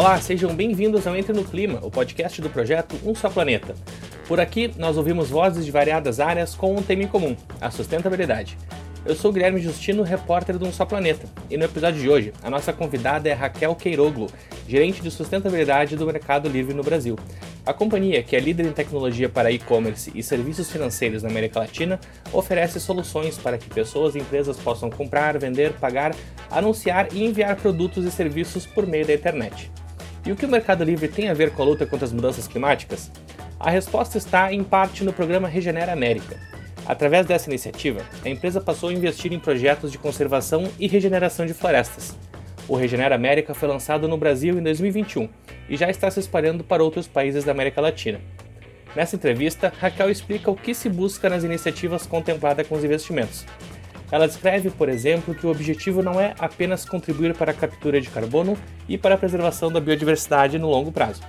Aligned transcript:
Olá, 0.00 0.18
sejam 0.18 0.54
bem-vindos 0.54 1.06
ao 1.06 1.14
Entre 1.14 1.30
no 1.30 1.44
Clima, 1.44 1.78
o 1.82 1.90
podcast 1.90 2.40
do 2.40 2.48
projeto 2.48 2.96
Um 3.04 3.14
Só 3.14 3.28
Planeta. 3.28 3.74
Por 4.26 4.40
aqui, 4.40 4.72
nós 4.78 4.96
ouvimos 4.96 5.28
vozes 5.28 5.62
de 5.62 5.70
variadas 5.70 6.18
áreas 6.18 6.54
com 6.54 6.74
um 6.74 6.82
tema 6.82 7.02
em 7.02 7.06
comum, 7.06 7.36
a 7.60 7.70
sustentabilidade. 7.70 8.56
Eu 9.04 9.14
sou 9.14 9.30
Guilherme 9.30 9.60
Justino, 9.60 10.02
repórter 10.02 10.56
do 10.56 10.66
Um 10.66 10.72
Só 10.72 10.86
Planeta, 10.86 11.28
e 11.50 11.58
no 11.58 11.66
episódio 11.66 12.00
de 12.00 12.08
hoje, 12.08 12.32
a 12.42 12.48
nossa 12.48 12.72
convidada 12.72 13.28
é 13.28 13.34
Raquel 13.34 13.74
Queiroglu, 13.74 14.28
gerente 14.66 15.02
de 15.02 15.10
sustentabilidade 15.10 15.96
do 15.96 16.06
Mercado 16.06 16.48
Livre 16.48 16.72
no 16.72 16.82
Brasil. 16.82 17.18
A 17.66 17.74
companhia, 17.74 18.22
que 18.22 18.34
é 18.34 18.40
líder 18.40 18.64
em 18.64 18.72
tecnologia 18.72 19.28
para 19.28 19.52
e-commerce 19.52 20.10
e 20.14 20.22
serviços 20.22 20.70
financeiros 20.70 21.22
na 21.22 21.28
América 21.28 21.58
Latina, 21.58 22.00
oferece 22.32 22.80
soluções 22.80 23.36
para 23.36 23.58
que 23.58 23.68
pessoas 23.68 24.14
e 24.14 24.18
empresas 24.18 24.56
possam 24.56 24.88
comprar, 24.88 25.38
vender, 25.38 25.74
pagar, 25.74 26.14
anunciar 26.50 27.08
e 27.12 27.22
enviar 27.22 27.54
produtos 27.56 28.06
e 28.06 28.10
serviços 28.10 28.64
por 28.64 28.86
meio 28.86 29.06
da 29.06 29.12
internet. 29.12 29.70
E 30.24 30.30
o 30.30 30.36
que 30.36 30.44
o 30.44 30.48
Mercado 30.48 30.84
Livre 30.84 31.08
tem 31.08 31.30
a 31.30 31.34
ver 31.34 31.50
com 31.52 31.62
a 31.62 31.64
luta 31.64 31.86
contra 31.86 32.04
as 32.04 32.12
mudanças 32.12 32.46
climáticas? 32.46 33.10
A 33.58 33.70
resposta 33.70 34.18
está, 34.18 34.52
em 34.52 34.62
parte, 34.62 35.02
no 35.02 35.12
programa 35.12 35.48
Regenera 35.48 35.92
América. 35.92 36.38
Através 36.86 37.26
dessa 37.26 37.48
iniciativa, 37.48 38.00
a 38.24 38.28
empresa 38.28 38.60
passou 38.60 38.90
a 38.90 38.92
investir 38.92 39.32
em 39.32 39.38
projetos 39.38 39.90
de 39.90 39.98
conservação 39.98 40.68
e 40.78 40.86
regeneração 40.86 41.46
de 41.46 41.54
florestas. 41.54 42.16
O 42.68 42.76
Regenera 42.76 43.14
América 43.14 43.54
foi 43.54 43.68
lançado 43.68 44.06
no 44.06 44.16
Brasil 44.16 44.58
em 44.58 44.62
2021 44.62 45.28
e 45.68 45.76
já 45.76 45.88
está 45.88 46.10
se 46.10 46.20
espalhando 46.20 46.62
para 46.62 46.84
outros 46.84 47.06
países 47.06 47.44
da 47.44 47.52
América 47.52 47.80
Latina. 47.80 48.20
Nessa 48.94 49.16
entrevista, 49.16 49.72
Raquel 49.80 50.10
explica 50.10 50.50
o 50.50 50.56
que 50.56 50.74
se 50.74 50.88
busca 50.88 51.30
nas 51.30 51.44
iniciativas 51.44 52.06
contempladas 52.06 52.66
com 52.66 52.74
os 52.74 52.84
investimentos, 52.84 53.46
ela 54.10 54.26
descreve, 54.26 54.70
por 54.70 54.88
exemplo, 54.88 55.34
que 55.34 55.46
o 55.46 55.50
objetivo 55.50 56.02
não 56.02 56.20
é 56.20 56.34
apenas 56.38 56.84
contribuir 56.84 57.34
para 57.34 57.52
a 57.52 57.54
captura 57.54 58.00
de 58.00 58.10
carbono 58.10 58.56
e 58.88 58.98
para 58.98 59.14
a 59.14 59.18
preservação 59.18 59.70
da 59.70 59.80
biodiversidade 59.80 60.58
no 60.58 60.68
longo 60.68 60.90
prazo. 60.90 61.22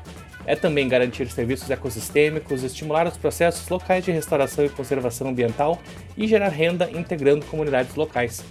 É 0.46 0.56
também 0.56 0.88
garantir 0.88 1.30
serviços 1.30 1.70
ecossistêmicos, 1.70 2.64
estimular 2.64 3.08
os 3.08 3.16
processos 3.16 3.70
locais 3.70 4.04
de 4.04 4.12
restauração 4.12 4.66
e 4.66 4.70
conservação 4.70 5.28
ambiental 5.28 5.80
e 6.18 6.28
gerar 6.28 6.50
renda 6.50 6.90
integrando 6.92 7.46
comunidades 7.46 7.96
locais. 7.96 8.44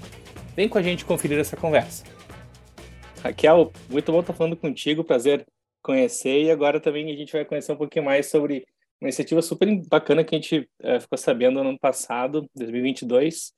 Vem 0.54 0.68
com 0.68 0.78
a 0.78 0.82
gente 0.82 1.04
conferir 1.04 1.38
essa 1.38 1.56
conversa. 1.56 2.04
Raquel, 3.22 3.72
muito 3.88 4.12
bom 4.12 4.20
estar 4.20 4.32
falando 4.32 4.56
contigo, 4.56 5.02
prazer 5.02 5.44
conhecer 5.82 6.44
e 6.44 6.50
agora 6.50 6.78
também 6.78 7.10
a 7.10 7.16
gente 7.16 7.32
vai 7.32 7.44
conhecer 7.44 7.72
um 7.72 7.76
pouquinho 7.76 8.04
mais 8.04 8.26
sobre 8.26 8.64
uma 9.00 9.08
iniciativa 9.08 9.42
super 9.42 9.66
bacana 9.88 10.22
que 10.22 10.34
a 10.34 10.38
gente 10.38 10.68
uh, 10.82 11.00
ficou 11.00 11.18
sabendo 11.18 11.62
no 11.62 11.70
ano 11.70 11.78
passado, 11.78 12.48
2022, 12.54 13.52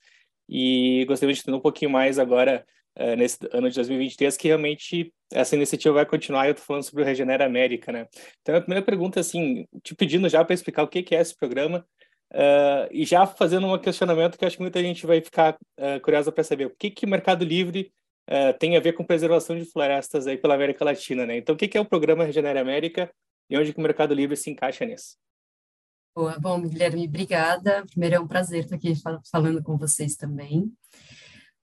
e 0.47 1.05
gostaria 1.05 1.33
de 1.33 1.41
entender 1.41 1.57
um 1.57 1.61
pouquinho 1.61 1.91
mais 1.91 2.19
agora, 2.19 2.65
uh, 2.99 3.15
nesse 3.15 3.37
ano 3.51 3.69
de 3.69 3.75
2023, 3.75 4.37
que 4.37 4.47
realmente 4.47 5.13
essa 5.31 5.55
iniciativa 5.55 5.95
vai 5.95 6.05
continuar. 6.05 6.45
Eu 6.45 6.51
estou 6.51 6.65
falando 6.65 6.83
sobre 6.83 7.03
o 7.03 7.05
Regenera 7.05 7.45
América, 7.45 7.91
né? 7.91 8.07
Então, 8.41 8.55
a 8.55 8.61
primeira 8.61 8.85
pergunta, 8.85 9.19
assim, 9.19 9.65
te 9.83 9.95
pedindo 9.95 10.29
já 10.29 10.43
para 10.43 10.53
explicar 10.53 10.83
o 10.83 10.87
que, 10.87 11.03
que 11.03 11.15
é 11.15 11.21
esse 11.21 11.35
programa, 11.35 11.85
uh, 12.33 12.87
e 12.91 13.05
já 13.05 13.25
fazendo 13.25 13.67
um 13.67 13.77
questionamento 13.77 14.37
que 14.37 14.45
acho 14.45 14.57
que 14.57 14.63
muita 14.63 14.81
gente 14.81 15.05
vai 15.05 15.21
ficar 15.21 15.57
uh, 15.79 15.99
curiosa 16.01 16.31
para 16.31 16.43
saber. 16.43 16.67
O 16.67 16.75
que, 16.77 16.89
que 16.91 17.05
Mercado 17.05 17.43
Livre 17.43 17.91
tem 18.57 18.77
a 18.77 18.79
ver 18.79 18.93
com 18.93 19.03
preservação 19.03 19.53
de 19.53 19.65
florestas 19.65 20.27
aí 20.27 20.37
pela 20.37 20.55
América 20.55 20.85
Latina, 20.85 21.25
né? 21.25 21.35
Então, 21.35 21.55
o 21.55 21.57
que, 21.57 21.67
que 21.67 21.77
é 21.77 21.81
o 21.81 21.85
programa 21.85 22.23
Regenera 22.23 22.61
América 22.61 23.11
e 23.49 23.57
onde 23.57 23.73
que 23.73 23.79
o 23.79 23.81
Mercado 23.83 24.13
Livre 24.13 24.37
se 24.37 24.49
encaixa 24.49 24.85
nisso? 24.85 25.17
Boa, 26.15 26.37
bom, 26.39 26.61
Guilherme, 26.61 27.07
obrigada. 27.07 27.83
Primeiro 27.87 28.17
é 28.17 28.19
um 28.19 28.27
prazer 28.27 28.65
estar 28.65 28.75
aqui 28.75 28.93
falando 29.31 29.63
com 29.63 29.75
vocês 29.77 30.15
também. 30.15 30.71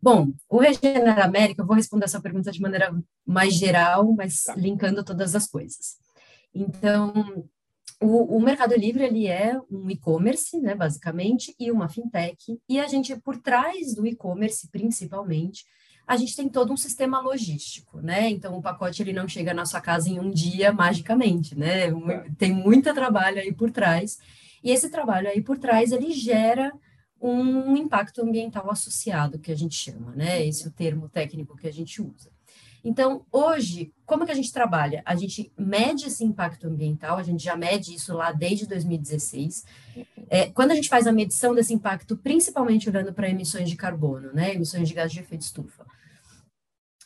Bom, 0.03 0.33
o 0.49 0.59
Regenera 0.59 1.25
América, 1.25 1.63
eu 1.63 1.67
vou 1.67 1.77
responder 1.77 2.07
essa 2.07 2.21
pergunta 2.21 2.51
de 2.51 2.61
maneira 2.61 2.93
mais 3.25 3.55
geral, 3.55 4.13
mas 4.13 4.43
tá. 4.43 4.57
linkando 4.57 5.05
todas 5.05 5.37
as 5.37 5.47
coisas. 5.47 5.99
Então, 6.53 7.49
o, 8.01 8.39
o, 8.39 8.41
Mercado 8.41 8.75
Livre 8.75 9.05
ele 9.05 9.29
é 9.29 9.57
um 9.71 9.89
e-commerce, 9.89 10.59
né, 10.59 10.75
basicamente, 10.75 11.55
e 11.57 11.71
uma 11.71 11.89
fintech. 11.89 12.61
E 12.69 12.81
a 12.81 12.89
gente, 12.89 13.15
por 13.21 13.37
trás 13.37 13.95
do 13.95 14.05
e-commerce, 14.05 14.69
principalmente, 14.69 15.65
a 16.11 16.17
gente 16.17 16.35
tem 16.35 16.49
todo 16.49 16.73
um 16.73 16.77
sistema 16.77 17.21
logístico, 17.21 18.01
né? 18.01 18.29
Então 18.29 18.59
o 18.59 18.61
pacote 18.61 19.01
ele 19.01 19.13
não 19.13 19.29
chega 19.29 19.55
na 19.55 19.65
sua 19.65 19.81
casa 19.81 20.09
em 20.09 20.19
um 20.19 20.29
dia 20.29 20.73
magicamente, 20.73 21.57
né? 21.57 21.87
Tem 22.37 22.53
muito 22.53 22.93
trabalho 22.93 23.39
aí 23.39 23.53
por 23.53 23.71
trás. 23.71 24.19
E 24.61 24.73
esse 24.73 24.91
trabalho 24.91 25.29
aí 25.29 25.41
por 25.41 25.57
trás, 25.57 25.93
ele 25.93 26.11
gera 26.11 26.73
um 27.21 27.77
impacto 27.77 28.23
ambiental 28.23 28.69
associado, 28.73 29.39
que 29.39 29.53
a 29.53 29.55
gente 29.57 29.77
chama, 29.77 30.11
né? 30.17 30.45
Esse 30.45 30.65
é 30.65 30.69
o 30.69 30.73
termo 30.73 31.09
técnico 31.09 31.57
que 31.57 31.69
a 31.69 31.73
gente 31.73 32.03
usa. 32.03 32.29
Então, 32.83 33.25
hoje, 33.31 33.93
como 34.05 34.27
que 34.27 34.33
a 34.33 34.35
gente 34.35 34.53
trabalha? 34.53 35.03
A 35.07 35.15
gente 35.15 35.53
mede 35.57 36.07
esse 36.07 36.25
impacto 36.25 36.67
ambiental, 36.67 37.19
a 37.19 37.23
gente 37.23 37.45
já 37.45 37.55
mede 37.57 37.95
isso 37.95 38.13
lá 38.15 38.33
desde 38.33 38.67
2016. 38.67 39.65
É, 40.29 40.51
quando 40.51 40.73
a 40.73 40.75
gente 40.75 40.89
faz 40.89 41.07
a 41.07 41.13
medição 41.13 41.55
desse 41.55 41.73
impacto, 41.73 42.17
principalmente 42.17 42.89
olhando 42.89 43.13
para 43.13 43.31
emissões 43.31 43.71
de 43.71 43.77
carbono, 43.77 44.33
né? 44.33 44.55
Emissões 44.55 44.89
de 44.89 44.95
gás 44.95 45.13
de 45.13 45.21
efeito 45.21 45.43
estufa 45.43 45.87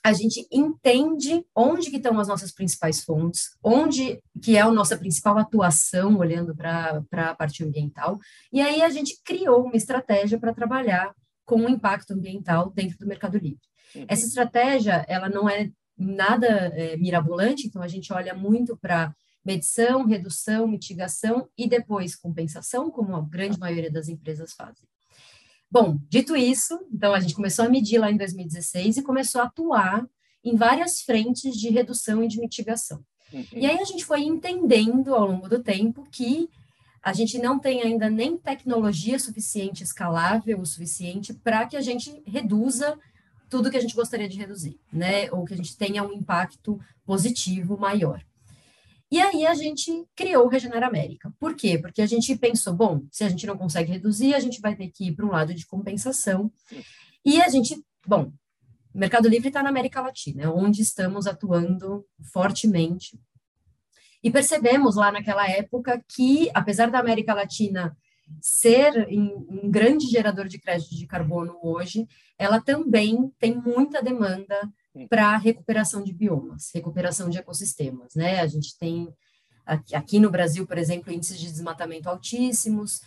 a 0.04 0.12
gente 0.12 0.46
entende 0.52 1.42
onde 1.56 1.90
que 1.90 1.96
estão 1.96 2.20
as 2.20 2.28
nossas 2.28 2.52
principais 2.52 3.02
fontes, 3.02 3.56
onde 3.62 4.22
que 4.42 4.54
é 4.54 4.60
a 4.60 4.70
nossa 4.70 4.98
principal 4.98 5.38
atuação, 5.38 6.18
olhando 6.18 6.54
para 6.54 7.02
a 7.10 7.34
parte 7.34 7.64
ambiental, 7.64 8.20
e 8.52 8.60
aí 8.60 8.82
a 8.82 8.90
gente 8.90 9.18
criou 9.24 9.64
uma 9.64 9.76
estratégia 9.76 10.38
para 10.38 10.52
trabalhar 10.52 11.14
com 11.46 11.56
o 11.56 11.70
impacto 11.70 12.12
ambiental 12.12 12.70
dentro 12.70 12.98
do 12.98 13.06
Mercado 13.06 13.38
Livre. 13.38 13.62
Uhum. 13.96 14.04
Essa 14.06 14.26
estratégia, 14.26 15.06
ela 15.08 15.30
não 15.30 15.48
é 15.48 15.70
nada 15.96 16.46
é, 16.46 16.98
mirabolante, 16.98 17.66
então 17.66 17.80
a 17.80 17.88
gente 17.88 18.12
olha 18.12 18.34
muito 18.34 18.76
para 18.76 19.14
medição, 19.42 20.04
redução, 20.04 20.66
mitigação 20.66 21.48
e 21.56 21.66
depois 21.66 22.14
compensação, 22.14 22.90
como 22.90 23.16
a 23.16 23.22
grande 23.22 23.58
maioria 23.58 23.90
das 23.90 24.08
empresas 24.08 24.52
fazem. 24.52 24.86
Bom, 25.74 25.98
dito 26.08 26.36
isso, 26.36 26.78
então 26.92 27.12
a 27.12 27.18
gente 27.18 27.34
começou 27.34 27.64
a 27.64 27.68
medir 27.68 27.98
lá 27.98 28.08
em 28.08 28.16
2016 28.16 28.98
e 28.98 29.02
começou 29.02 29.40
a 29.40 29.46
atuar 29.46 30.06
em 30.44 30.54
várias 30.54 31.00
frentes 31.00 31.56
de 31.56 31.68
redução 31.68 32.22
e 32.22 32.28
de 32.28 32.38
mitigação. 32.38 33.04
Uhum. 33.32 33.44
E 33.52 33.66
aí 33.66 33.80
a 33.80 33.84
gente 33.84 34.04
foi 34.04 34.22
entendendo 34.22 35.16
ao 35.16 35.26
longo 35.26 35.48
do 35.48 35.60
tempo 35.60 36.06
que 36.12 36.48
a 37.02 37.12
gente 37.12 37.38
não 37.38 37.58
tem 37.58 37.82
ainda 37.82 38.08
nem 38.08 38.36
tecnologia 38.36 39.18
suficiente, 39.18 39.82
escalável 39.82 40.60
o 40.60 40.64
suficiente 40.64 41.34
para 41.34 41.66
que 41.66 41.76
a 41.76 41.80
gente 41.80 42.22
reduza 42.24 42.96
tudo 43.50 43.68
que 43.68 43.76
a 43.76 43.80
gente 43.80 43.96
gostaria 43.96 44.28
de 44.28 44.38
reduzir, 44.38 44.78
né? 44.92 45.28
Ou 45.32 45.44
que 45.44 45.54
a 45.54 45.56
gente 45.56 45.76
tenha 45.76 46.04
um 46.04 46.12
impacto 46.12 46.78
positivo 47.04 47.76
maior. 47.76 48.24
E 49.14 49.20
aí 49.20 49.46
a 49.46 49.54
gente 49.54 50.04
criou 50.16 50.48
o 50.48 50.84
América. 50.84 51.32
Por 51.38 51.54
quê? 51.54 51.78
Porque 51.78 52.02
a 52.02 52.06
gente 52.06 52.34
pensou, 52.34 52.74
bom, 52.74 53.06
se 53.12 53.22
a 53.22 53.28
gente 53.28 53.46
não 53.46 53.56
consegue 53.56 53.92
reduzir, 53.92 54.34
a 54.34 54.40
gente 54.40 54.60
vai 54.60 54.74
ter 54.74 54.88
que 54.88 55.06
ir 55.06 55.12
para 55.14 55.24
um 55.24 55.30
lado 55.30 55.54
de 55.54 55.64
compensação. 55.66 56.50
E 57.24 57.40
a 57.40 57.48
gente, 57.48 57.80
bom, 58.04 58.32
o 58.92 58.98
Mercado 58.98 59.28
Livre 59.28 59.46
está 59.46 59.62
na 59.62 59.68
América 59.68 60.00
Latina, 60.00 60.42
é 60.42 60.48
onde 60.48 60.82
estamos 60.82 61.28
atuando 61.28 62.04
fortemente. 62.32 63.16
E 64.20 64.32
percebemos 64.32 64.96
lá 64.96 65.12
naquela 65.12 65.48
época 65.48 66.04
que, 66.08 66.50
apesar 66.52 66.90
da 66.90 66.98
América 66.98 67.34
Latina 67.34 67.96
ser 68.40 69.06
um 69.12 69.70
grande 69.70 70.08
gerador 70.08 70.48
de 70.48 70.58
crédito 70.58 70.96
de 70.96 71.06
carbono 71.06 71.56
hoje, 71.62 72.04
ela 72.36 72.60
também 72.60 73.32
tem 73.38 73.54
muita 73.54 74.02
demanda 74.02 74.68
para 75.08 75.36
recuperação 75.36 76.02
de 76.02 76.12
biomas, 76.12 76.70
recuperação 76.74 77.28
de 77.28 77.38
ecossistemas, 77.38 78.14
né? 78.14 78.40
A 78.40 78.46
gente 78.46 78.76
tem 78.78 79.12
aqui 79.92 80.18
no 80.18 80.30
Brasil, 80.30 80.66
por 80.66 80.78
exemplo, 80.78 81.12
índices 81.12 81.38
de 81.38 81.50
desmatamento 81.50 82.08
altíssimos. 82.08 83.00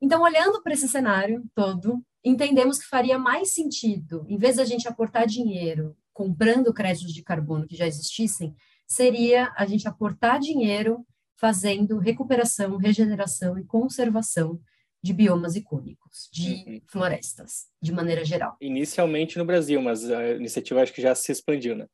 Então, 0.00 0.22
olhando 0.22 0.62
para 0.62 0.72
esse 0.72 0.88
cenário 0.88 1.44
todo, 1.54 2.02
entendemos 2.24 2.78
que 2.78 2.86
faria 2.86 3.18
mais 3.18 3.52
sentido, 3.52 4.24
em 4.28 4.38
vez 4.38 4.56
da 4.56 4.64
gente 4.64 4.88
aportar 4.88 5.26
dinheiro 5.26 5.96
comprando 6.12 6.72
créditos 6.72 7.12
de 7.12 7.22
carbono 7.22 7.66
que 7.66 7.76
já 7.76 7.86
existissem, 7.86 8.54
seria 8.86 9.52
a 9.56 9.66
gente 9.66 9.88
aportar 9.88 10.38
dinheiro 10.38 11.04
fazendo 11.36 11.98
recuperação, 11.98 12.76
regeneração 12.76 13.58
e 13.58 13.64
conservação 13.64 14.60
de 15.04 15.12
biomas 15.12 15.54
icônicos, 15.54 16.30
de 16.32 16.64
uhum. 16.66 16.80
florestas, 16.86 17.66
de 17.80 17.92
maneira 17.92 18.24
geral. 18.24 18.56
Inicialmente 18.58 19.36
no 19.36 19.44
Brasil, 19.44 19.82
mas 19.82 20.10
a 20.10 20.30
iniciativa 20.30 20.80
acho 20.80 20.94
que 20.94 21.02
já 21.02 21.14
se 21.14 21.30
expandiu, 21.30 21.76
né? 21.76 21.86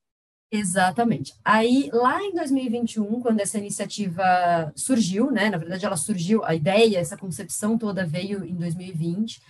Exatamente. 0.49 1.35
Aí, 1.45 1.91
lá 1.93 2.23
em 2.23 2.33
2021, 2.33 3.21
quando 3.21 3.41
essa 3.41 3.59
iniciativa 3.59 4.73
surgiu, 4.77 5.29
né, 5.33 5.51
na 5.51 5.59
verdade 5.59 5.85
ela 5.85 5.97
surgiu, 5.97 6.45
a 6.45 6.55
ideia, 6.55 6.99
essa 6.99 7.17
concepção 7.17 7.77
toda 7.77 8.07
veio 8.07 8.45
em 8.45 8.55
2020, 8.55 9.43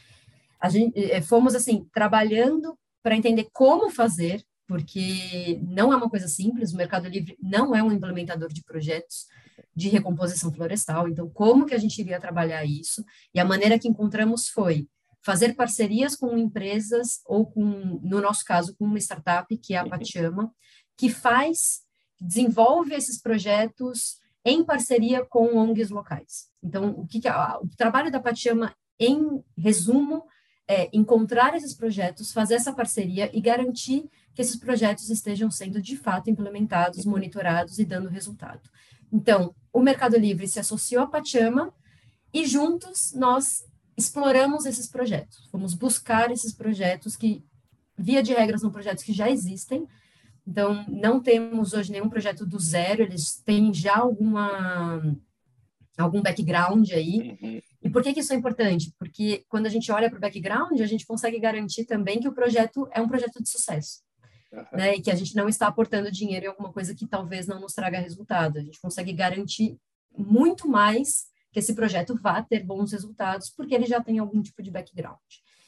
a 0.58 0.70
gente, 0.70 0.98
eh, 0.98 1.20
fomos, 1.20 1.54
assim, 1.54 1.86
trabalhando 1.92 2.74
para 3.02 3.14
entender 3.14 3.46
como 3.52 3.90
fazer, 3.90 4.42
porque 4.66 5.60
não 5.62 5.92
é 5.92 5.96
uma 5.96 6.08
coisa 6.08 6.28
simples, 6.28 6.72
o 6.72 6.78
Mercado 6.78 7.08
Livre 7.08 7.36
não 7.42 7.74
é 7.74 7.82
um 7.82 7.92
implementador 7.92 8.50
de 8.50 8.64
projetos 8.64 9.26
de 9.74 9.88
recomposição 9.88 10.52
florestal, 10.52 11.08
então 11.08 11.28
como 11.30 11.66
que 11.66 11.74
a 11.74 11.78
gente 11.78 11.98
iria 12.00 12.20
trabalhar 12.20 12.64
isso? 12.64 13.04
E 13.34 13.40
a 13.40 13.44
maneira 13.44 13.78
que 13.78 13.88
encontramos 13.88 14.48
foi 14.48 14.88
fazer 15.22 15.54
parcerias 15.54 16.16
com 16.16 16.36
empresas 16.36 17.20
ou 17.26 17.46
com, 17.46 18.00
no 18.02 18.20
nosso 18.20 18.44
caso, 18.44 18.74
com 18.76 18.84
uma 18.84 18.98
startup 18.98 19.56
que 19.58 19.74
é 19.74 19.78
a 19.78 19.88
Patiama, 19.88 20.52
que 20.96 21.08
faz, 21.08 21.80
desenvolve 22.20 22.94
esses 22.94 23.20
projetos 23.20 24.18
em 24.44 24.64
parceria 24.64 25.24
com 25.24 25.56
ONGs 25.56 25.90
locais. 25.90 26.48
Então, 26.62 26.90
o 26.90 27.06
que, 27.06 27.20
que 27.20 27.28
o 27.28 27.68
trabalho 27.76 28.10
da 28.10 28.20
Patiama, 28.20 28.74
em 28.98 29.42
resumo, 29.56 30.24
é 30.66 30.88
encontrar 30.92 31.54
esses 31.56 31.74
projetos, 31.74 32.32
fazer 32.32 32.54
essa 32.54 32.72
parceria 32.72 33.28
e 33.36 33.40
garantir 33.40 34.08
que 34.34 34.40
esses 34.40 34.56
projetos 34.56 35.10
estejam 35.10 35.50
sendo 35.50 35.82
de 35.82 35.96
fato 35.96 36.30
implementados, 36.30 37.04
monitorados 37.04 37.78
e 37.78 37.84
dando 37.84 38.08
resultado. 38.08 38.70
Então, 39.12 39.54
o 39.72 39.80
Mercado 39.80 40.16
Livre 40.16 40.46
se 40.48 40.60
associou 40.60 41.02
à 41.02 41.06
Patiama 41.06 41.72
e 42.32 42.46
juntos 42.46 43.12
nós 43.14 43.64
exploramos 43.96 44.66
esses 44.66 44.88
projetos. 44.88 45.48
Fomos 45.50 45.74
buscar 45.74 46.30
esses 46.30 46.52
projetos 46.52 47.16
que, 47.16 47.44
via 47.98 48.22
de 48.22 48.32
regra, 48.32 48.58
são 48.58 48.70
projetos 48.70 49.04
que 49.04 49.12
já 49.12 49.30
existem, 49.30 49.86
então, 50.46 50.84
não 50.88 51.20
temos 51.20 51.72
hoje 51.72 51.92
nenhum 51.92 52.08
projeto 52.08 52.44
do 52.44 52.58
zero, 52.58 53.02
eles 53.02 53.36
têm 53.44 53.72
já 53.72 53.96
alguma, 53.96 55.00
algum 55.96 56.20
background 56.20 56.90
aí. 56.90 57.38
Uhum. 57.40 57.60
E 57.82 57.88
por 57.88 58.02
que, 58.02 58.12
que 58.12 58.20
isso 58.20 58.32
é 58.32 58.36
importante? 58.36 58.92
Porque 58.98 59.44
quando 59.48 59.66
a 59.66 59.68
gente 59.68 59.92
olha 59.92 60.10
para 60.10 60.18
o 60.18 60.20
background, 60.20 60.80
a 60.80 60.86
gente 60.86 61.06
consegue 61.06 61.38
garantir 61.38 61.84
também 61.84 62.18
que 62.18 62.28
o 62.28 62.34
projeto 62.34 62.88
é 62.90 63.00
um 63.00 63.08
projeto 63.08 63.40
de 63.40 63.48
sucesso. 63.48 64.00
Uhum. 64.52 64.64
Né, 64.72 64.96
e 64.96 65.00
que 65.00 65.10
a 65.10 65.14
gente 65.14 65.36
não 65.36 65.48
está 65.48 65.68
aportando 65.68 66.10
dinheiro 66.10 66.46
em 66.46 66.48
alguma 66.48 66.72
coisa 66.72 66.94
que 66.94 67.06
talvez 67.06 67.46
não 67.46 67.60
nos 67.60 67.72
traga 67.72 68.00
resultado. 68.00 68.58
A 68.58 68.62
gente 68.62 68.80
consegue 68.80 69.12
garantir 69.12 69.78
muito 70.16 70.68
mais 70.68 71.26
que 71.52 71.58
esse 71.58 71.74
projeto 71.74 72.18
vá 72.20 72.42
ter 72.42 72.64
bons 72.64 72.92
resultados, 72.92 73.50
porque 73.50 73.74
ele 73.74 73.86
já 73.86 74.00
tem 74.00 74.18
algum 74.18 74.42
tipo 74.42 74.62
de 74.62 74.70
background. 74.70 75.18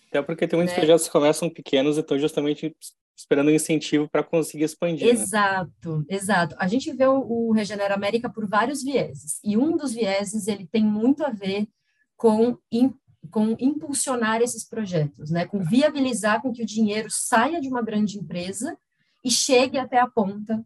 Até 0.08 0.23
porque 0.23 0.46
tem 0.46 0.58
muitos 0.58 0.75
né? 0.75 0.81
projetos 0.81 1.06
que 1.06 1.12
começam 1.12 1.49
pequenos 1.49 1.96
e 1.96 2.00
estão 2.00 2.19
justamente 2.19 2.76
esperando 3.17 3.49
um 3.49 3.55
incentivo 3.55 4.08
para 4.08 4.23
conseguir 4.23 4.64
expandir. 4.64 5.06
Né? 5.06 5.12
Exato, 5.12 5.99
né? 5.99 6.05
exato. 6.08 6.56
A 6.58 6.67
gente 6.67 6.93
vê 6.93 7.06
o, 7.06 7.20
o, 7.20 7.52
Regenera 7.52 7.94
América 7.94 8.29
por 8.29 8.46
vários 8.46 8.82
vieses, 8.82 9.40
e 9.44 9.56
um 9.56 9.76
dos 9.76 9.93
vieses 9.93 10.49
ele 10.49 10.67
tem 10.67 10.84
muito 10.84 11.25
a 11.25 11.31
ver 11.31 11.67
com, 12.17 12.56
in, 12.70 12.94
com 13.30 13.56
impulsionar 13.58 14.40
esses 14.40 14.69
projetos, 14.69 15.30
né? 15.30 15.46
com 15.46 15.60
viabilizar 15.60 16.42
com 16.42 16.52
que 16.52 16.62
o 16.62 16.66
dinheiro 16.66 17.08
saia 17.10 17.60
de 17.60 17.69
uma 17.69 17.82
grande 17.82 18.19
empresa 18.19 18.76
e 19.24 19.30
chegue 19.30 19.78
até 19.78 19.98
a 19.98 20.08
ponta. 20.08 20.64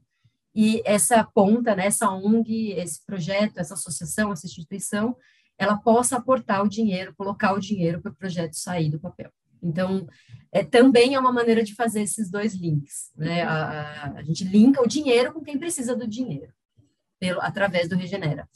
E 0.54 0.80
essa 0.86 1.22
ponta, 1.22 1.76
né, 1.76 1.86
essa 1.86 2.10
ONG, 2.10 2.72
esse 2.72 3.04
projeto, 3.04 3.58
essa 3.58 3.74
associação, 3.74 4.32
essa 4.32 4.46
instituição, 4.46 5.14
ela 5.58 5.76
possa 5.76 6.16
aportar 6.16 6.64
o 6.64 6.68
dinheiro, 6.68 7.14
colocar 7.14 7.52
o 7.52 7.60
dinheiro 7.60 8.00
para 8.00 8.10
o 8.10 8.14
projeto 8.14 8.54
sair 8.54 8.90
do 8.90 8.98
papel. 8.98 9.30
Então, 9.62 10.06
é, 10.52 10.64
também 10.64 11.14
é 11.14 11.20
uma 11.20 11.32
maneira 11.32 11.62
de 11.62 11.74
fazer 11.74 12.02
esses 12.02 12.30
dois 12.30 12.54
links. 12.54 13.10
Né? 13.16 13.42
A, 13.42 13.52
a, 13.52 14.12
a 14.18 14.22
gente 14.22 14.44
linka 14.44 14.82
o 14.82 14.86
dinheiro 14.86 15.32
com 15.32 15.42
quem 15.42 15.58
precisa 15.58 15.94
do 15.94 16.06
dinheiro, 16.06 16.52
pelo, 17.18 17.40
através 17.42 17.88
do 17.88 17.96
Regenera. 17.96 18.48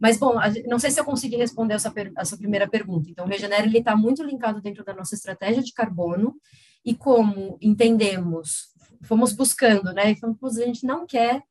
Mas, 0.00 0.18
bom, 0.18 0.34
não 0.66 0.78
sei 0.78 0.90
se 0.90 1.00
eu 1.00 1.04
consegui 1.04 1.36
responder 1.36 1.74
essa, 1.74 1.92
essa 2.16 2.36
primeira 2.36 2.68
pergunta. 2.68 3.10
Então, 3.10 3.24
o 3.24 3.28
Regenera 3.28 3.66
está 3.66 3.96
muito 3.96 4.22
linkado 4.22 4.60
dentro 4.60 4.84
da 4.84 4.94
nossa 4.94 5.14
estratégia 5.14 5.62
de 5.62 5.72
carbono 5.72 6.34
e 6.84 6.94
como 6.94 7.58
entendemos, 7.60 8.68
fomos 9.02 9.32
buscando, 9.32 9.92
né? 9.92 10.12
E 10.12 10.16
fomos, 10.16 10.58
a 10.58 10.64
gente 10.64 10.86
não 10.86 11.06
quer 11.06 11.42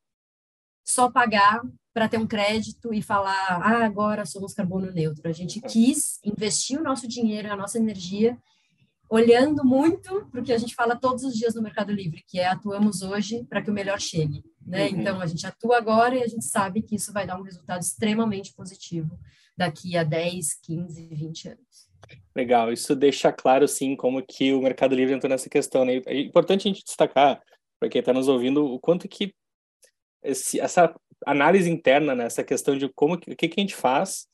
só 0.84 1.12
pagar 1.12 1.62
para 1.94 2.08
ter 2.08 2.18
um 2.18 2.28
crédito 2.28 2.94
e 2.94 3.02
falar, 3.02 3.62
ah, 3.62 3.86
agora 3.86 4.26
somos 4.26 4.54
carbono 4.54 4.92
neutro. 4.92 5.28
A 5.28 5.34
gente 5.34 5.62
quis 5.62 6.20
investir 6.24 6.80
o 6.80 6.84
nosso 6.84 7.08
dinheiro, 7.08 7.52
a 7.52 7.56
nossa 7.56 7.78
energia 7.78 8.38
olhando 9.10 9.64
muito 9.64 10.26
para 10.32 10.42
o 10.42 10.44
que 10.44 10.54
a 10.54 10.58
gente 10.58 10.76
fala 10.76 10.96
todos 10.96 11.24
os 11.24 11.36
dias 11.36 11.56
no 11.56 11.62
Mercado 11.62 11.92
Livre, 11.92 12.24
que 12.28 12.40
é 12.40 12.48
atuamos 12.48 13.02
hoje 13.02 13.44
para 13.50 13.62
que 13.62 13.70
o 13.70 13.74
melhor 13.74 14.00
chegue. 14.00 14.44
Né? 14.66 14.90
Uhum. 14.90 15.02
Então, 15.02 15.22
a 15.22 15.28
gente 15.28 15.46
atua 15.46 15.78
agora 15.78 16.16
e 16.16 16.24
a 16.24 16.28
gente 16.28 16.46
sabe 16.46 16.82
que 16.82 16.96
isso 16.96 17.14
vai 17.14 17.28
dar 17.28 17.40
um 17.40 17.44
resultado 17.44 17.82
extremamente 17.82 18.54
positivo 18.54 19.18
daqui 19.56 19.96
a 19.96 20.04
10, 20.04 20.56
15, 20.62 21.08
20 21.08 21.50
anos. 21.50 21.90
Legal, 22.36 22.72
isso 22.72 22.96
deixa 22.96 23.32
claro, 23.32 23.68
sim, 23.68 23.96
como 23.96 24.22
que 24.22 24.54
o 24.54 24.62
Mercado 24.62 24.96
Livre 24.96 25.14
entrou 25.14 25.30
nessa 25.30 25.50
questão. 25.50 25.86
Né? 25.86 26.02
É 26.06 26.20
importante 26.20 26.68
a 26.68 26.72
gente 26.72 26.84
destacar, 26.84 27.42
para 27.80 27.90
quem 27.90 28.00
está 28.00 28.12
nos 28.12 28.28
ouvindo, 28.28 28.66
o 28.66 28.80
quanto 28.80 29.08
que 29.08 29.34
esse, 30.24 30.60
essa 30.60 30.94
análise 31.26 31.70
interna, 31.70 32.16
né? 32.16 32.26
essa 32.26 32.44
questão 32.44 32.78
de 32.78 32.90
como 32.90 33.16
o 33.16 33.18
que, 33.18 33.48
que 33.48 33.60
a 33.60 33.64
gente 33.64 33.76
faz, 33.76 34.28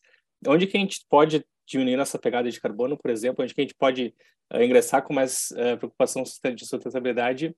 onde 0.48 0.66
que 0.66 0.78
a 0.78 0.80
gente 0.80 1.06
pode 1.10 1.46
diminuir 1.66 1.98
nossa 1.98 2.20
pegada 2.20 2.50
de 2.50 2.60
carbono, 2.60 2.98
por 2.98 3.12
exemplo, 3.12 3.44
onde 3.44 3.54
que 3.54 3.62
a 3.62 3.64
gente 3.64 3.76
pode 3.76 4.14
uh, 4.54 4.62
ingressar 4.62 5.04
com 5.04 5.14
mais 5.14 5.52
uh, 5.52 5.78
preocupação 5.78 6.24
de 6.24 6.66
sustentabilidade, 6.66 7.56